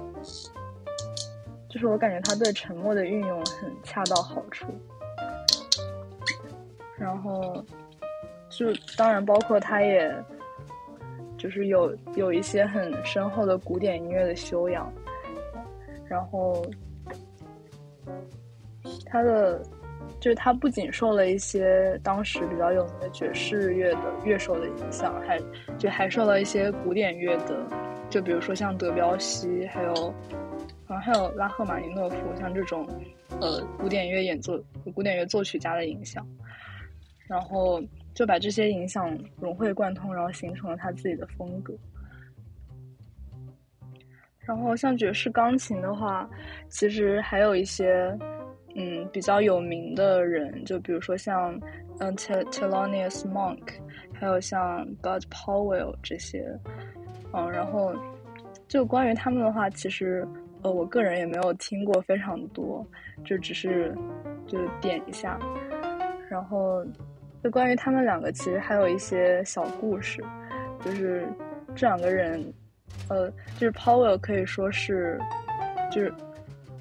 [1.70, 4.66] 就是我感觉他对沉默的运用很恰到好处。
[6.98, 7.64] 然后，
[8.50, 8.68] 就
[8.98, 10.14] 当然包括他，也
[11.38, 14.92] 就是有有一些很深厚的古典音乐的修养。
[16.08, 16.66] 然后，
[19.08, 19.62] 他的
[20.20, 25.40] 就是他不仅受了一些当时比较有名的爵士乐的乐手的影响，还
[25.78, 27.62] 就还受到一些古典乐的，
[28.10, 29.94] 就比如说像德彪西，还有
[30.86, 32.88] 好像还有拉赫玛尼诺夫，像这种
[33.42, 34.58] 呃古典乐演奏、
[34.94, 36.26] 古典乐作曲家的影响。
[37.28, 37.82] 然后
[38.14, 41.74] 就把这些影响融会贯通，然后形成了他自己的风格。
[44.40, 46.30] 然后像爵士钢琴的话，
[46.70, 48.16] 其实还有一些
[48.76, 51.60] 嗯比较有名的人，就比如说像
[52.00, 53.74] 嗯 t e l o n i u s Monk，
[54.14, 56.46] 还有像 Bud Powell 这些，
[57.34, 57.92] 嗯，然后
[58.68, 60.24] 就关于他们的话，其实
[60.62, 62.86] 呃我个人也没有听过非常多，
[63.26, 63.98] 就只是
[64.46, 65.40] 就点一下，
[66.30, 66.86] 然后。
[67.46, 70.20] 就关于他们两个，其实还有一些小故事，
[70.84, 71.28] 就是
[71.76, 72.44] 这两个人，
[73.08, 73.30] 呃，
[73.60, 75.20] 就是 Powell 可以说是，
[75.92, 76.12] 就是，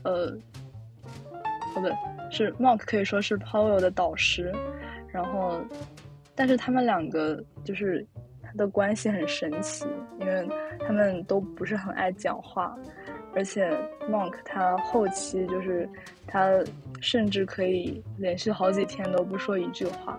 [0.05, 0.35] 呃，
[1.75, 1.93] 不对，
[2.31, 4.51] 是 Monk 可以说是 Powell 的导师，
[5.09, 5.61] 然后，
[6.35, 8.03] 但是他们两个就是
[8.43, 9.85] 他的关系很神奇，
[10.19, 10.49] 因为
[10.81, 12.75] 他们都不是很爱讲话。
[13.37, 13.69] 而且
[14.09, 15.89] ，Monk 他后期就是
[16.27, 16.53] 他
[17.01, 20.17] 甚至可以连续好几天都不说一句话，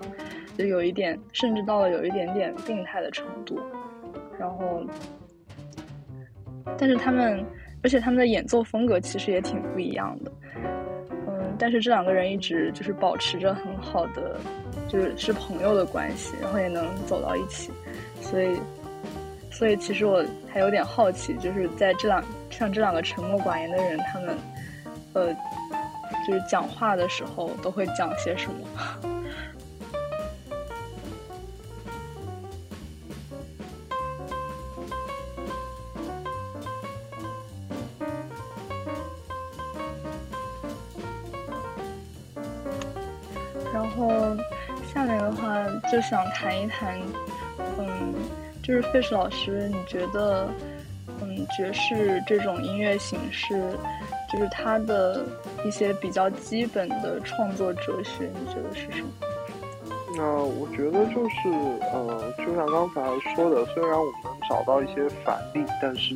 [0.58, 3.58] 就有一点，甚至到了有一点点病态的程度。
[4.38, 4.84] 然后，
[6.78, 7.42] 但是他们，
[7.82, 10.32] 而且他们的演奏风格其实也挺不一样的。
[11.28, 14.38] 嗯，但是这两个人一直就是保持着很好的，
[14.90, 17.72] 就是是朋友的关系，然后也能走到一起。
[18.20, 18.60] 所以，
[19.50, 22.22] 所以其实我还有点好奇，就是在这两。
[22.50, 24.38] 像这两个沉默寡言的人，他们，
[25.14, 25.34] 呃，
[26.26, 28.68] 就是讲话的时候都会讲些什么？
[43.74, 44.10] 然后
[44.94, 47.00] 下面的话就想谈一谈，
[47.78, 48.14] 嗯，
[48.64, 50.48] 就是 Fish 老师，你觉得，
[51.48, 53.72] 爵士这种音乐形式，
[54.32, 55.26] 就是它的
[55.66, 59.10] 一些比较基本的创作哲学，你觉得是什么？
[60.18, 61.50] 那我觉得就是，
[61.92, 63.02] 呃，就像刚才
[63.36, 64.14] 说的，虽然我们
[64.50, 66.16] 找到一些反例，但是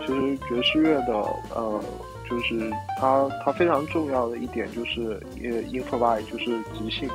[0.00, 1.14] 其实爵士乐的，
[1.54, 1.80] 呃，
[2.28, 7.08] 就是它它非常重要的一点就是呃 improvise，就是即兴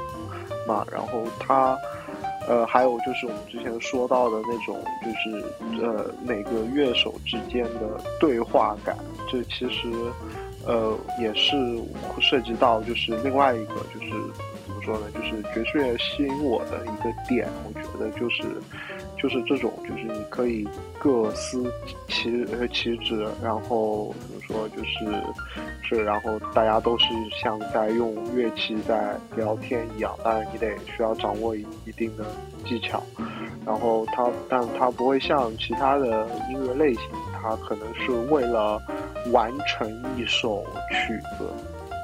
[0.67, 0.83] 嘛。
[0.91, 1.77] 然后它，
[2.47, 8.97] 呃，还有就是我们之前说到的那种，就是呃每个乐手之间的对话感，
[9.31, 9.89] 这其实，
[10.65, 11.55] 呃，也是
[12.21, 14.09] 涉及到就是另外一个就是
[14.65, 14.75] 怎么。
[14.85, 18.43] 说呢，就是爵士乐吸引我的一个点，我觉得就是，
[19.17, 20.67] 就是这种，就是你可以
[20.99, 21.73] 各司
[22.07, 24.13] 其呃其职，然后
[24.47, 25.23] 说，就是
[25.81, 27.05] 是，然后大家都是
[27.41, 31.65] 像在用乐器在聊天一样，当然你得需要掌握一
[31.97, 32.23] 定的
[32.65, 33.01] 技巧，
[33.65, 37.03] 然后它，但它不会像其他的音乐类型，
[37.41, 38.81] 它可能是为了
[39.31, 41.49] 完成一首曲子。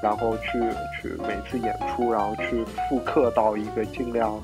[0.03, 0.59] 然后去
[0.99, 4.41] 去每次演出，然后去复刻到一个尽量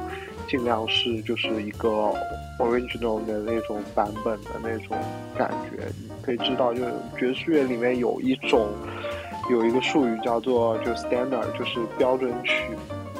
[0.47, 2.13] 尽量是就是一个
[2.59, 4.97] original 的那种版本的那种
[5.37, 5.85] 感觉。
[6.01, 8.69] 你可以知道，就是爵士乐里面有一种
[9.49, 12.53] 有一个术语叫做就 standard，就是标准曲。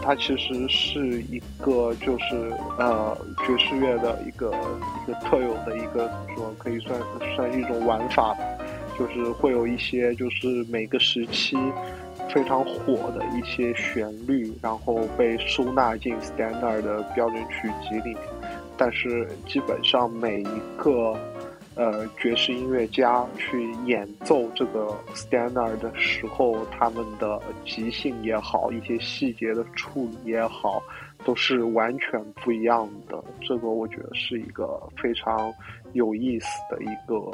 [0.01, 4.53] 它其实是一个就是呃爵士乐的一个
[5.03, 6.97] 一个特有的一个怎么说，可以算
[7.35, 8.39] 算一种玩法吧。
[8.97, 11.57] 就是会有一些就是每个时期。
[12.33, 18.15] 非常火的一些旋律，然后被收纳进 standard 的标准曲集里。
[18.77, 21.17] 但是基本上每一个
[21.75, 30.83] 呃爵士音乐家去演奏这个 standard 的时候，他们的即兴也好，一些细节的处理也好，
[31.25, 33.23] 都是完全不一样的。
[33.41, 35.51] 这个我觉得是一个非常
[35.93, 37.31] 有意思的一个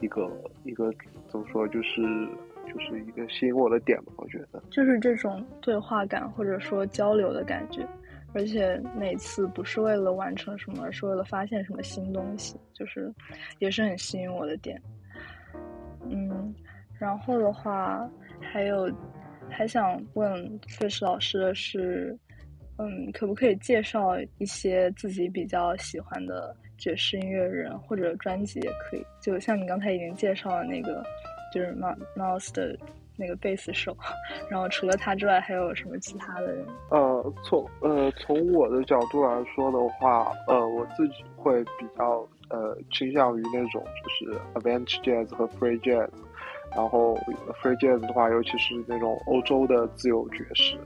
[0.00, 0.28] 一个
[0.64, 0.92] 一个
[1.28, 2.28] 怎么说就是。
[2.74, 7.86] 就是一个吸引我的点吧，我觉得就是这种对话感或者说交流的感觉，
[8.32, 13.14] 而且每次不是为了完成什么，而是为了发现什么新东西，就是
[13.60, 14.80] 也是很吸引我的点。
[16.10, 16.52] 嗯，
[16.98, 18.10] 然后的话
[18.40, 18.90] 还有
[19.48, 22.18] 还想问费时老师的是，
[22.78, 31.04] 嗯，可不可以介绍一些自己比较喜欢的爵士音乐人或者专辑也可以，就像你刚才已经介绍了那个。
[31.54, 31.72] 就是
[32.16, 32.76] Mouse 的
[33.16, 33.96] 那个贝斯手，
[34.50, 36.66] 然后除了他之外，还有什么其他的人？
[36.90, 46.10] 呃，从呃从我的角度来说的话，呃，我自己会比较呃倾向于那种就是 Advanced Jazz 和 Free Jazz，
[46.74, 47.14] 然后
[47.62, 50.76] Free Jazz 的话，尤其是那种欧洲的自由爵士。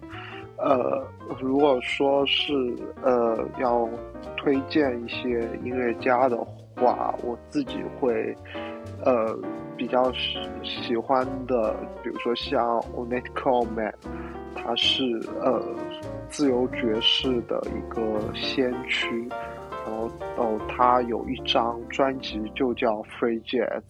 [0.59, 1.03] 呃，
[1.41, 2.53] 如果说是
[3.03, 3.89] 呃要
[4.37, 6.37] 推荐一些音乐家的
[6.77, 8.37] 话，我自己会。
[9.05, 9.39] 呃，
[9.77, 13.95] 比较喜喜欢的，比如说像 o n e t c o m a n
[14.57, 15.05] 他是
[15.41, 15.63] 呃
[16.29, 19.29] 自由爵士的一个先驱，
[19.87, 23.83] 然后哦，他有一张专辑就叫 Free Jazz，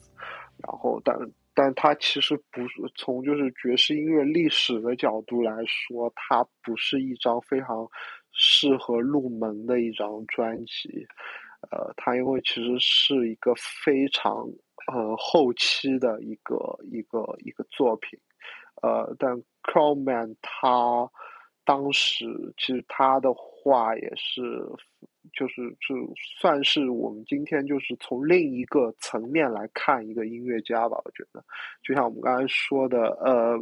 [0.59, 1.17] 然后但
[1.55, 7.89] 但他其实不是从就是爵士音乐历史的角度来说，它不是一张非常
[8.33, 11.07] 适合入门的一张专辑，
[11.71, 14.47] 呃，它因为其实是一个非常。
[14.87, 18.19] 呃，后期的一个一个一个作品，
[18.81, 21.11] 呃，但 c r o m a n 他
[21.65, 22.25] 当时
[22.57, 24.41] 其实他的话也是，
[25.35, 25.95] 就是就
[26.41, 31.45] 算是我们今天就是从另一个层面来看一个音乐家吧，我觉得，
[31.83, 33.59] 就像我们刚才说的，呃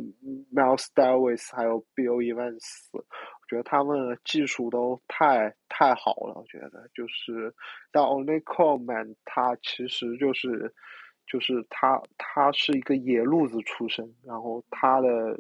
[0.55, 3.03] ，Miles Davis 还有 Bill Evans，我
[3.49, 7.53] 觉得他们技术都太太好了，我觉得就是，
[7.91, 10.73] 但 Only c r o m a n 他其实就是。
[11.27, 15.39] 就是他，他是一个野路子出身，然后他的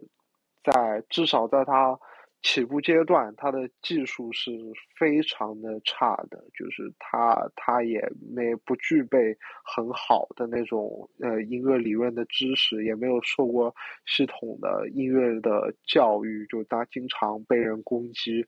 [0.64, 1.96] 在至少在他
[2.42, 4.50] 起步阶段，他的技术是
[4.98, 8.00] 非常的差的，就是他他也
[8.34, 13.74] 没不具备很好的那种呃音乐理论的知识，也没有受过
[14.06, 18.44] 系统的音乐的教育，就他经常被人攻击，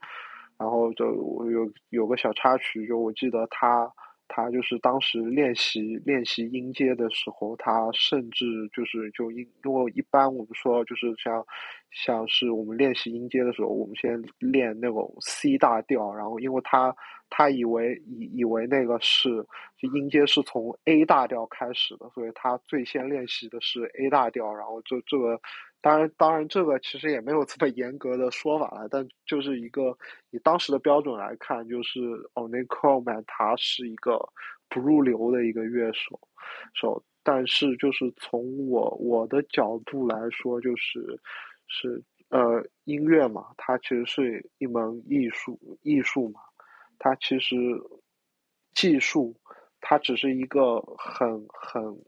[0.59, 1.05] 然后就
[1.51, 3.93] 有有个小插曲，就我记得他。
[4.29, 11.45] 他就是当时练习练习音阶的时候，他甚至就是就因因为一般我们说就是像
[11.91, 16.95] 像是我们练习音阶的时候，我们先练那种 C 大调，然后因为他
[17.31, 19.29] 他以为以以为那个是
[19.77, 25.41] 就音阶是从 A 大调开始的，所以他最先练习的是 A 大调，然后这这个
[25.83, 29.97] 当然，当然，这个其实也没有这么 严格的说法了，但就是一个
[30.31, 32.01] 以当时的标准来看，就是
[32.35, 34.19] o n i c o m a n 他是一个
[34.69, 36.19] 不入流的一个乐手，
[36.75, 37.03] 手。
[37.23, 41.21] 但是就是从我我的角度来说，就是
[41.67, 46.41] 是呃音乐嘛，它其实是一门艺术，艺术嘛，
[46.99, 47.55] 它其实
[48.75, 49.37] 技术，
[49.81, 51.99] 它只是一个很很。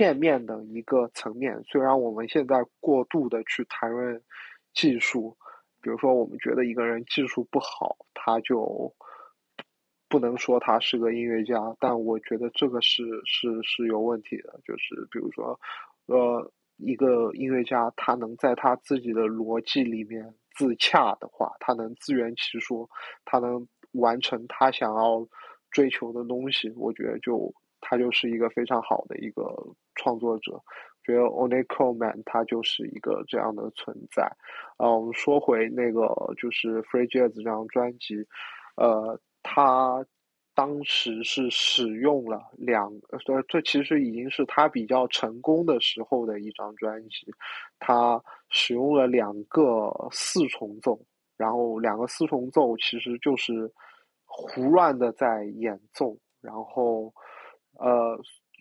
[0.00, 4.18] 片面的一个层面，虽然我们现在过度的去谈论
[4.72, 5.36] 技术，
[5.82, 8.90] 比如说我们觉得一个人技术不好，他就
[10.08, 14.58] 不能说他是个音乐家，但我觉得这个是是是有问题的。
[14.64, 15.60] 就是比如说，
[16.06, 22.88] 呃，一个音乐家他能在他自己的逻辑里面自洽的话，他能自圆其说，
[23.26, 25.28] 他能完成他想要
[25.70, 27.52] 追求的东西，我觉得就。
[27.82, 29.42] 他就是一个非常好的一个
[30.00, 30.58] 创作者，
[31.04, 34.24] 觉得 o n i c o Man 他就是一个这样的存在。
[34.78, 38.26] 啊，我们说回那个就是 Free Jazz 这张专辑，
[38.76, 40.02] 呃，他
[40.54, 42.90] 当时是使用了两，
[43.26, 47.26] 这这其实已经是他比较成功的时候的一张专辑，
[47.78, 50.98] 他使用了两个四重奏，
[51.36, 53.70] 然后两个四重奏其实就是
[54.24, 57.12] 胡乱的在演奏，然后。
[57.78, 58.18] 呃，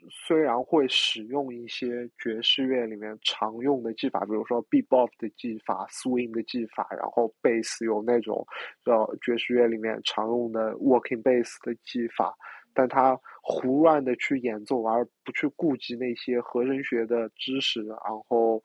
[0.10, 8.45] 虽然会使用一些爵士乐里面常用的技法，比如说 bebop 的技法、swing 的技法，然后 bass 有那种
[8.86, 12.34] 呃爵士乐里面常用的 working bass 的技法，
[12.74, 17.97] 但他胡乱的去演奏，而不去顾及那些和声学的知识，然
[18.28, 18.62] 后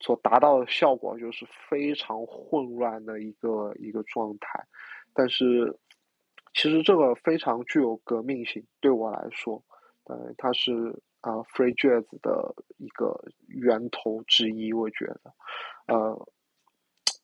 [0.00, 4.62] 所达到的效果就是非常混乱的一个一个状态。
[5.12, 5.78] 但是，
[6.52, 9.64] 其实这个非常具有革命性，对我来说。
[10.04, 10.72] 呃，它是
[11.20, 15.20] 啊，Free Jazz 的一个源头之一，我觉得，
[15.86, 16.28] 呃，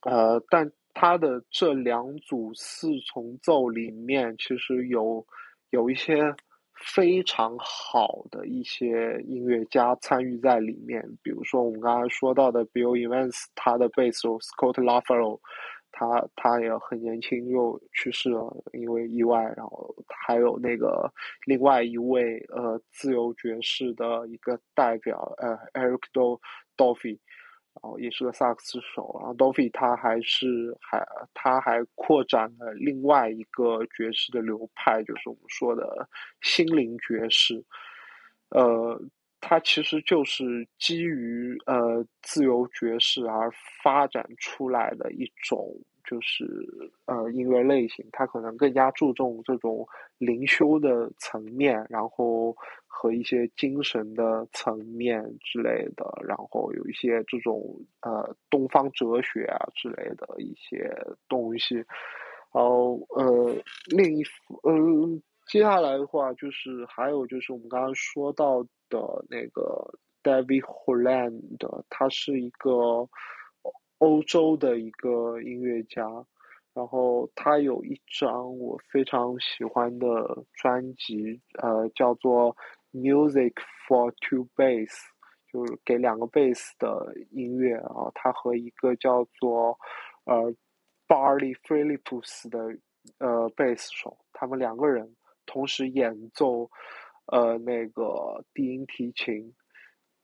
[0.03, 5.27] 呃，但它的这两组四重奏里面，其实有
[5.71, 6.35] 有一些
[6.75, 15.41] 非常好的一些音乐家参与在里面，比如说我们刚才说到的 Bill Evans，他的贝斯手 Scott LaFaro。
[16.01, 19.43] 他他也很年轻又去世了，因为意外。
[19.55, 21.13] 然后还有那个
[21.45, 26.41] 另外一位呃自由爵士的一个代表呃 Eric Do
[26.75, 27.19] Dolphy，
[27.75, 29.15] 然后也是个萨克斯手。
[29.19, 36.09] 然后 Dolphy 他还是还他还扩展了另外一个爵士的流派，就是我们说的
[36.41, 37.63] 心灵爵士。
[38.49, 38.99] 呃，
[39.41, 43.51] 它其实就是基于呃自由爵士而
[43.83, 45.77] 发展出来的一种。
[46.03, 46.45] 就是
[47.05, 49.87] 呃音乐类型，它可能更加注重这种
[50.19, 52.57] 灵修的层面，然后
[52.89, 57.63] 和一些精神的层面之类的，然后有一些这种
[58.01, 60.93] 呃东方哲学啊之类的一些
[61.29, 61.77] 东西。
[61.77, 61.85] 然
[62.55, 63.55] 后呃
[63.87, 64.25] 另一
[64.65, 68.99] 嗯接下来的话就是还有就是我们刚刚说到的
[69.29, 73.09] 那个 David Holland，他是一个。
[73.99, 76.07] 欧洲的一个音乐家，
[76.73, 80.07] 然后他有一张我非常喜欢的
[80.55, 82.57] 专辑，呃，叫做
[82.99, 83.53] 《Music
[83.87, 84.89] for Two Bass》，
[85.53, 88.11] 就是给两个贝斯的音乐啊。
[88.15, 89.79] 他和一个叫做
[90.25, 90.51] 呃
[91.07, 92.75] Barley Phillips 的
[93.19, 95.15] 呃贝斯手，他们两个人
[95.51, 96.71] 同时演奏
[97.27, 99.53] 呃那个低音提琴，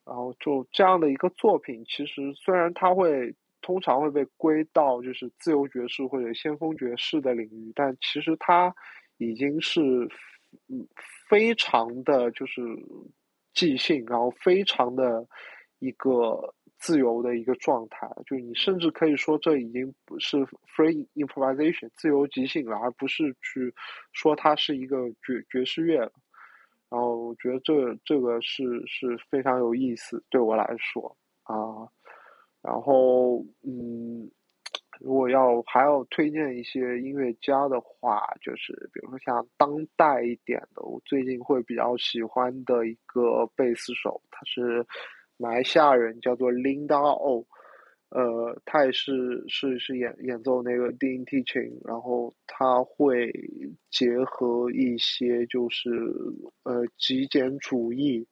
[0.04, 3.34] 然后就这样的一个作品，其实虽然它会。
[3.62, 8.72] 通常会被归到就是自由爵士或者先锋爵士的领域，但其实它
[9.16, 9.80] 已经是
[10.68, 10.86] 嗯
[11.28, 12.62] 非常的就是
[13.54, 15.26] 即兴，然后非常的
[15.80, 16.54] 一个
[16.86, 18.08] 自由的一个状态。
[18.26, 20.36] 就是你甚至可以说这已经不是
[20.76, 23.74] free improvisation 自由即兴了，而不是去
[24.12, 25.98] 说它是一个爵爵士乐。
[26.88, 31.88] 然后我觉得这这个是是非常有意思，对我来说啊。
[32.62, 34.30] 然后，嗯，
[35.00, 44.84] 如果要还要推荐一些音乐家的话，就是比如说像当代一点的，我最近会比较喜欢的一个贝斯手，他是
[45.36, 47.46] 马来西亚人，叫做 Linda O，
[48.10, 53.32] 呃，他也是是是演演奏那个低音提琴，然后他会
[53.90, 55.90] 结合一些就是
[56.64, 58.26] 呃极简主义。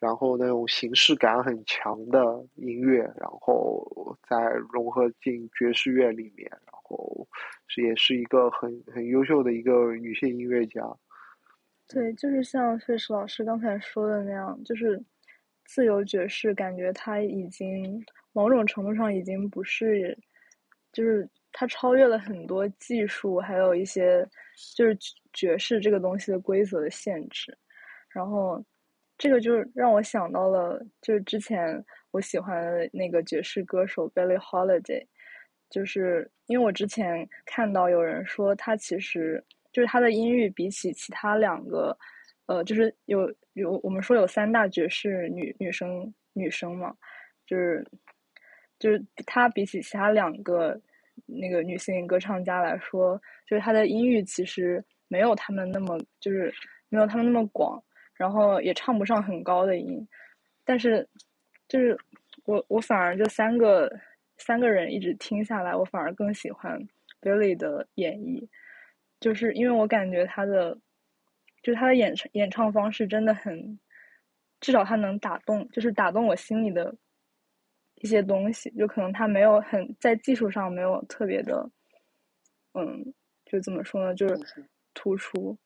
[0.00, 4.36] 然后那种形式感很强的音乐，然后再
[4.70, 7.26] 融合进爵士乐里面，然后
[7.68, 10.82] 是也是一个很很优秀的一个女性音乐家。
[11.88, 15.02] 对，就是像费时老师刚才说的那样，就是
[15.64, 20.16] 自由爵士感觉它已经某种程度上已经不是，
[20.92, 24.26] 就是它超越了很多技术，还有一些
[24.76, 24.96] 就是
[25.32, 27.56] 爵士这个东西的规则的限制。
[28.08, 28.64] 然后
[29.18, 35.06] 这个就让我想到了，就是之前我喜欢的那个爵士歌手 Billie Holiday，
[35.70, 41.96] 就是因为我之前看到有人说他其实就是他的音域比起其他两个。
[42.46, 46.94] 呃，就是有有我们说有三大爵士女女生女生嘛，
[47.46, 47.86] 就是
[48.78, 50.80] 就是她比起其他两个
[51.26, 56.52] 那个女性歌唱家来说，就是她的音域其实没有她们那么就是
[56.88, 57.82] 没有她们那么广，
[58.14, 60.06] 然后也唱不上很高的音，
[60.64, 61.08] 但是
[61.68, 61.96] 就是
[62.44, 63.88] 我我反而就三个
[64.36, 66.76] 三个人一直听下来，我反而更喜欢
[67.20, 68.48] Billy 的演绎，
[69.20, 70.76] 就是因为我感觉他的。
[71.64, 73.80] 就他的演唱演唱方式真的很，
[74.60, 76.94] 至少他能打动，就是打动我心里的
[77.94, 78.68] 一些东西。
[78.72, 81.70] 就可能他没有很在技术上没有特别的，
[82.74, 83.14] 嗯，
[83.46, 85.58] 就怎么说呢，就是突出。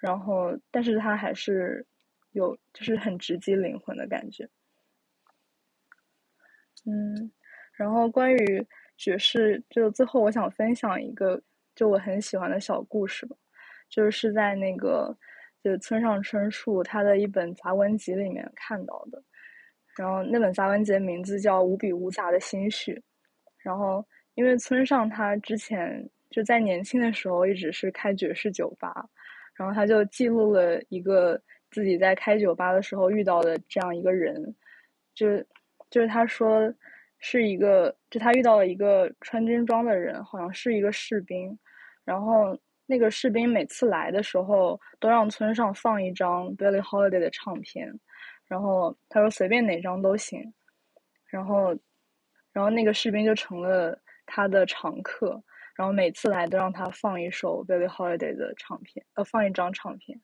[0.00, 1.86] 然后，但是他还是
[2.32, 4.48] 有，就是很直击灵魂的感觉。
[6.84, 7.30] 嗯，
[7.74, 11.40] 然后关于爵士，就最后我想分享一个
[11.76, 13.36] 就我很喜欢的小故事吧，
[13.88, 15.16] 就是在那个。
[15.64, 19.22] 就村上春树他的一本杂文集里面看到的，
[19.96, 22.92] 然后那本杂文集的名字叫《无比无杂的心绪》，
[23.56, 29.08] 然后因为村上他之前就在年轻的时候一直是开爵士酒吧，
[29.54, 31.40] 然后他就记录了一个
[31.70, 34.54] 自己在开酒吧的时候遇到的这样一个人，
[35.14, 35.38] 就
[35.88, 36.70] 就是他说
[37.20, 41.58] 是一个就他遇到了一个穿军装的人，好像是一个士兵，
[42.04, 42.54] 然后。
[42.86, 47.90] 那个士兵每次来的时候，都让村上放一张 Billie Holiday 的唱片，
[48.46, 50.52] 然后他说随便哪张都行，
[51.26, 51.74] 然后，
[52.52, 55.42] 然后那个士兵就成了他的常客，
[55.74, 60.20] 然后每次来都让他放一首 Billie Holiday 的唱片，呃，放一张唱片，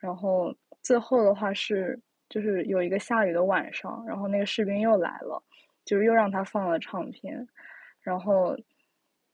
[0.00, 2.00] 然后最后的话是，
[2.30, 5.42] 就是有一个下雨的晚上，然后那个士兵又来了，
[5.84, 7.46] 就是又让他放了唱片，
[8.00, 8.56] 然后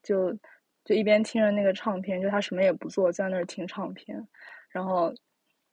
[0.02, 0.36] 就。
[0.84, 4.28] 就一边听着那个唱片，就他什么也不做，在那儿听唱片，
[4.68, 5.14] 然后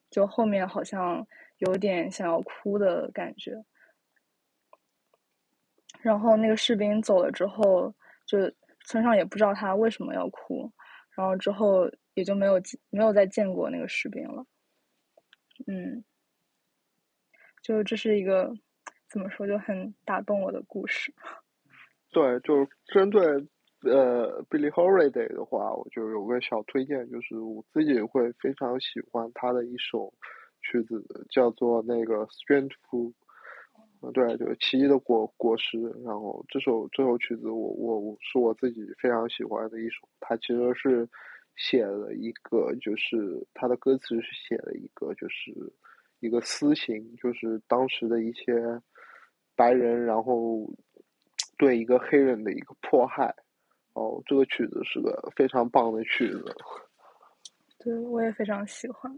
[0.10, 3.62] 就后面好像有点想要哭的感觉。
[6.00, 7.94] 然后那个士兵走了之后，
[8.26, 8.38] 就
[8.86, 10.72] 村上也不知道他为什么要哭，
[11.18, 12.54] 然后之后也就没有
[12.90, 14.46] 没有再见过那个士兵了。
[15.68, 16.04] 嗯，
[17.62, 18.54] 就这是一个
[19.10, 21.14] 怎么说就很打动我的故事。
[22.12, 23.22] 对，就是针对。
[23.84, 30.14] 呃，Billy Holiday 的话，我就有个小推荐，就是我自己会非常喜欢他的一首
[30.62, 33.14] 曲子，叫做那个《Strange Fruit》，
[34.12, 35.80] 对，就是奇异的果果实。
[36.06, 40.08] 然后这首这首曲子，我我我是我自己非常喜欢的一首。
[40.20, 41.10] 他其实是
[41.56, 45.52] 写了一个，就是他的歌词是写了一个，就是
[46.20, 48.54] 一个私情，就是当时的一些
[49.56, 50.70] 白人，然后
[51.58, 53.34] 对一个黑人的一个迫害。
[53.94, 56.46] 哦，这个曲子是个非常棒的曲子，
[57.78, 59.12] 对我也非常喜欢。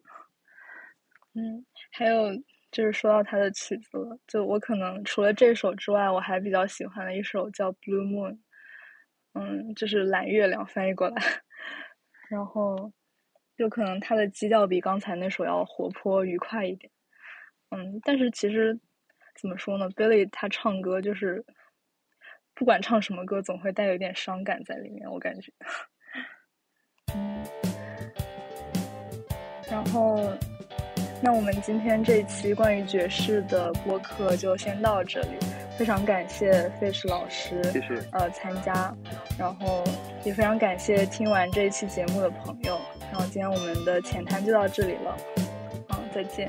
[1.36, 2.32] 嗯，还有
[2.71, 8.32] 就是说到他的曲子了，就我可能除了这首之外，我还比较喜欢的一首叫《Blue Moon》，
[9.34, 11.15] 嗯，就是蓝月亮翻译过来，
[12.30, 12.91] 然后
[13.55, 16.91] 就可能他的基调比刚才那首要活泼愉快一点。
[17.69, 18.80] 嗯，但是其实
[19.39, 21.45] 怎么说呢，Billy 他唱歌就是。
[22.56, 25.51] 不管唱什么歌，总会带有一点伤感在里面，我感觉。
[27.16, 27.43] 嗯，
[29.70, 30.32] 然后，
[31.22, 35.38] 那我们今天这一期关于爵士的播客就先到这里。
[35.76, 37.95] 非常感谢 Fish 老师，谢谢。
[38.12, 38.95] 呃，参加，
[39.39, 39.84] 然后
[40.24, 42.80] 也非常感谢听完这一期节目的朋友。
[43.12, 45.18] 然后今天我们的浅谈就到这里了，
[45.88, 46.47] 好，再见。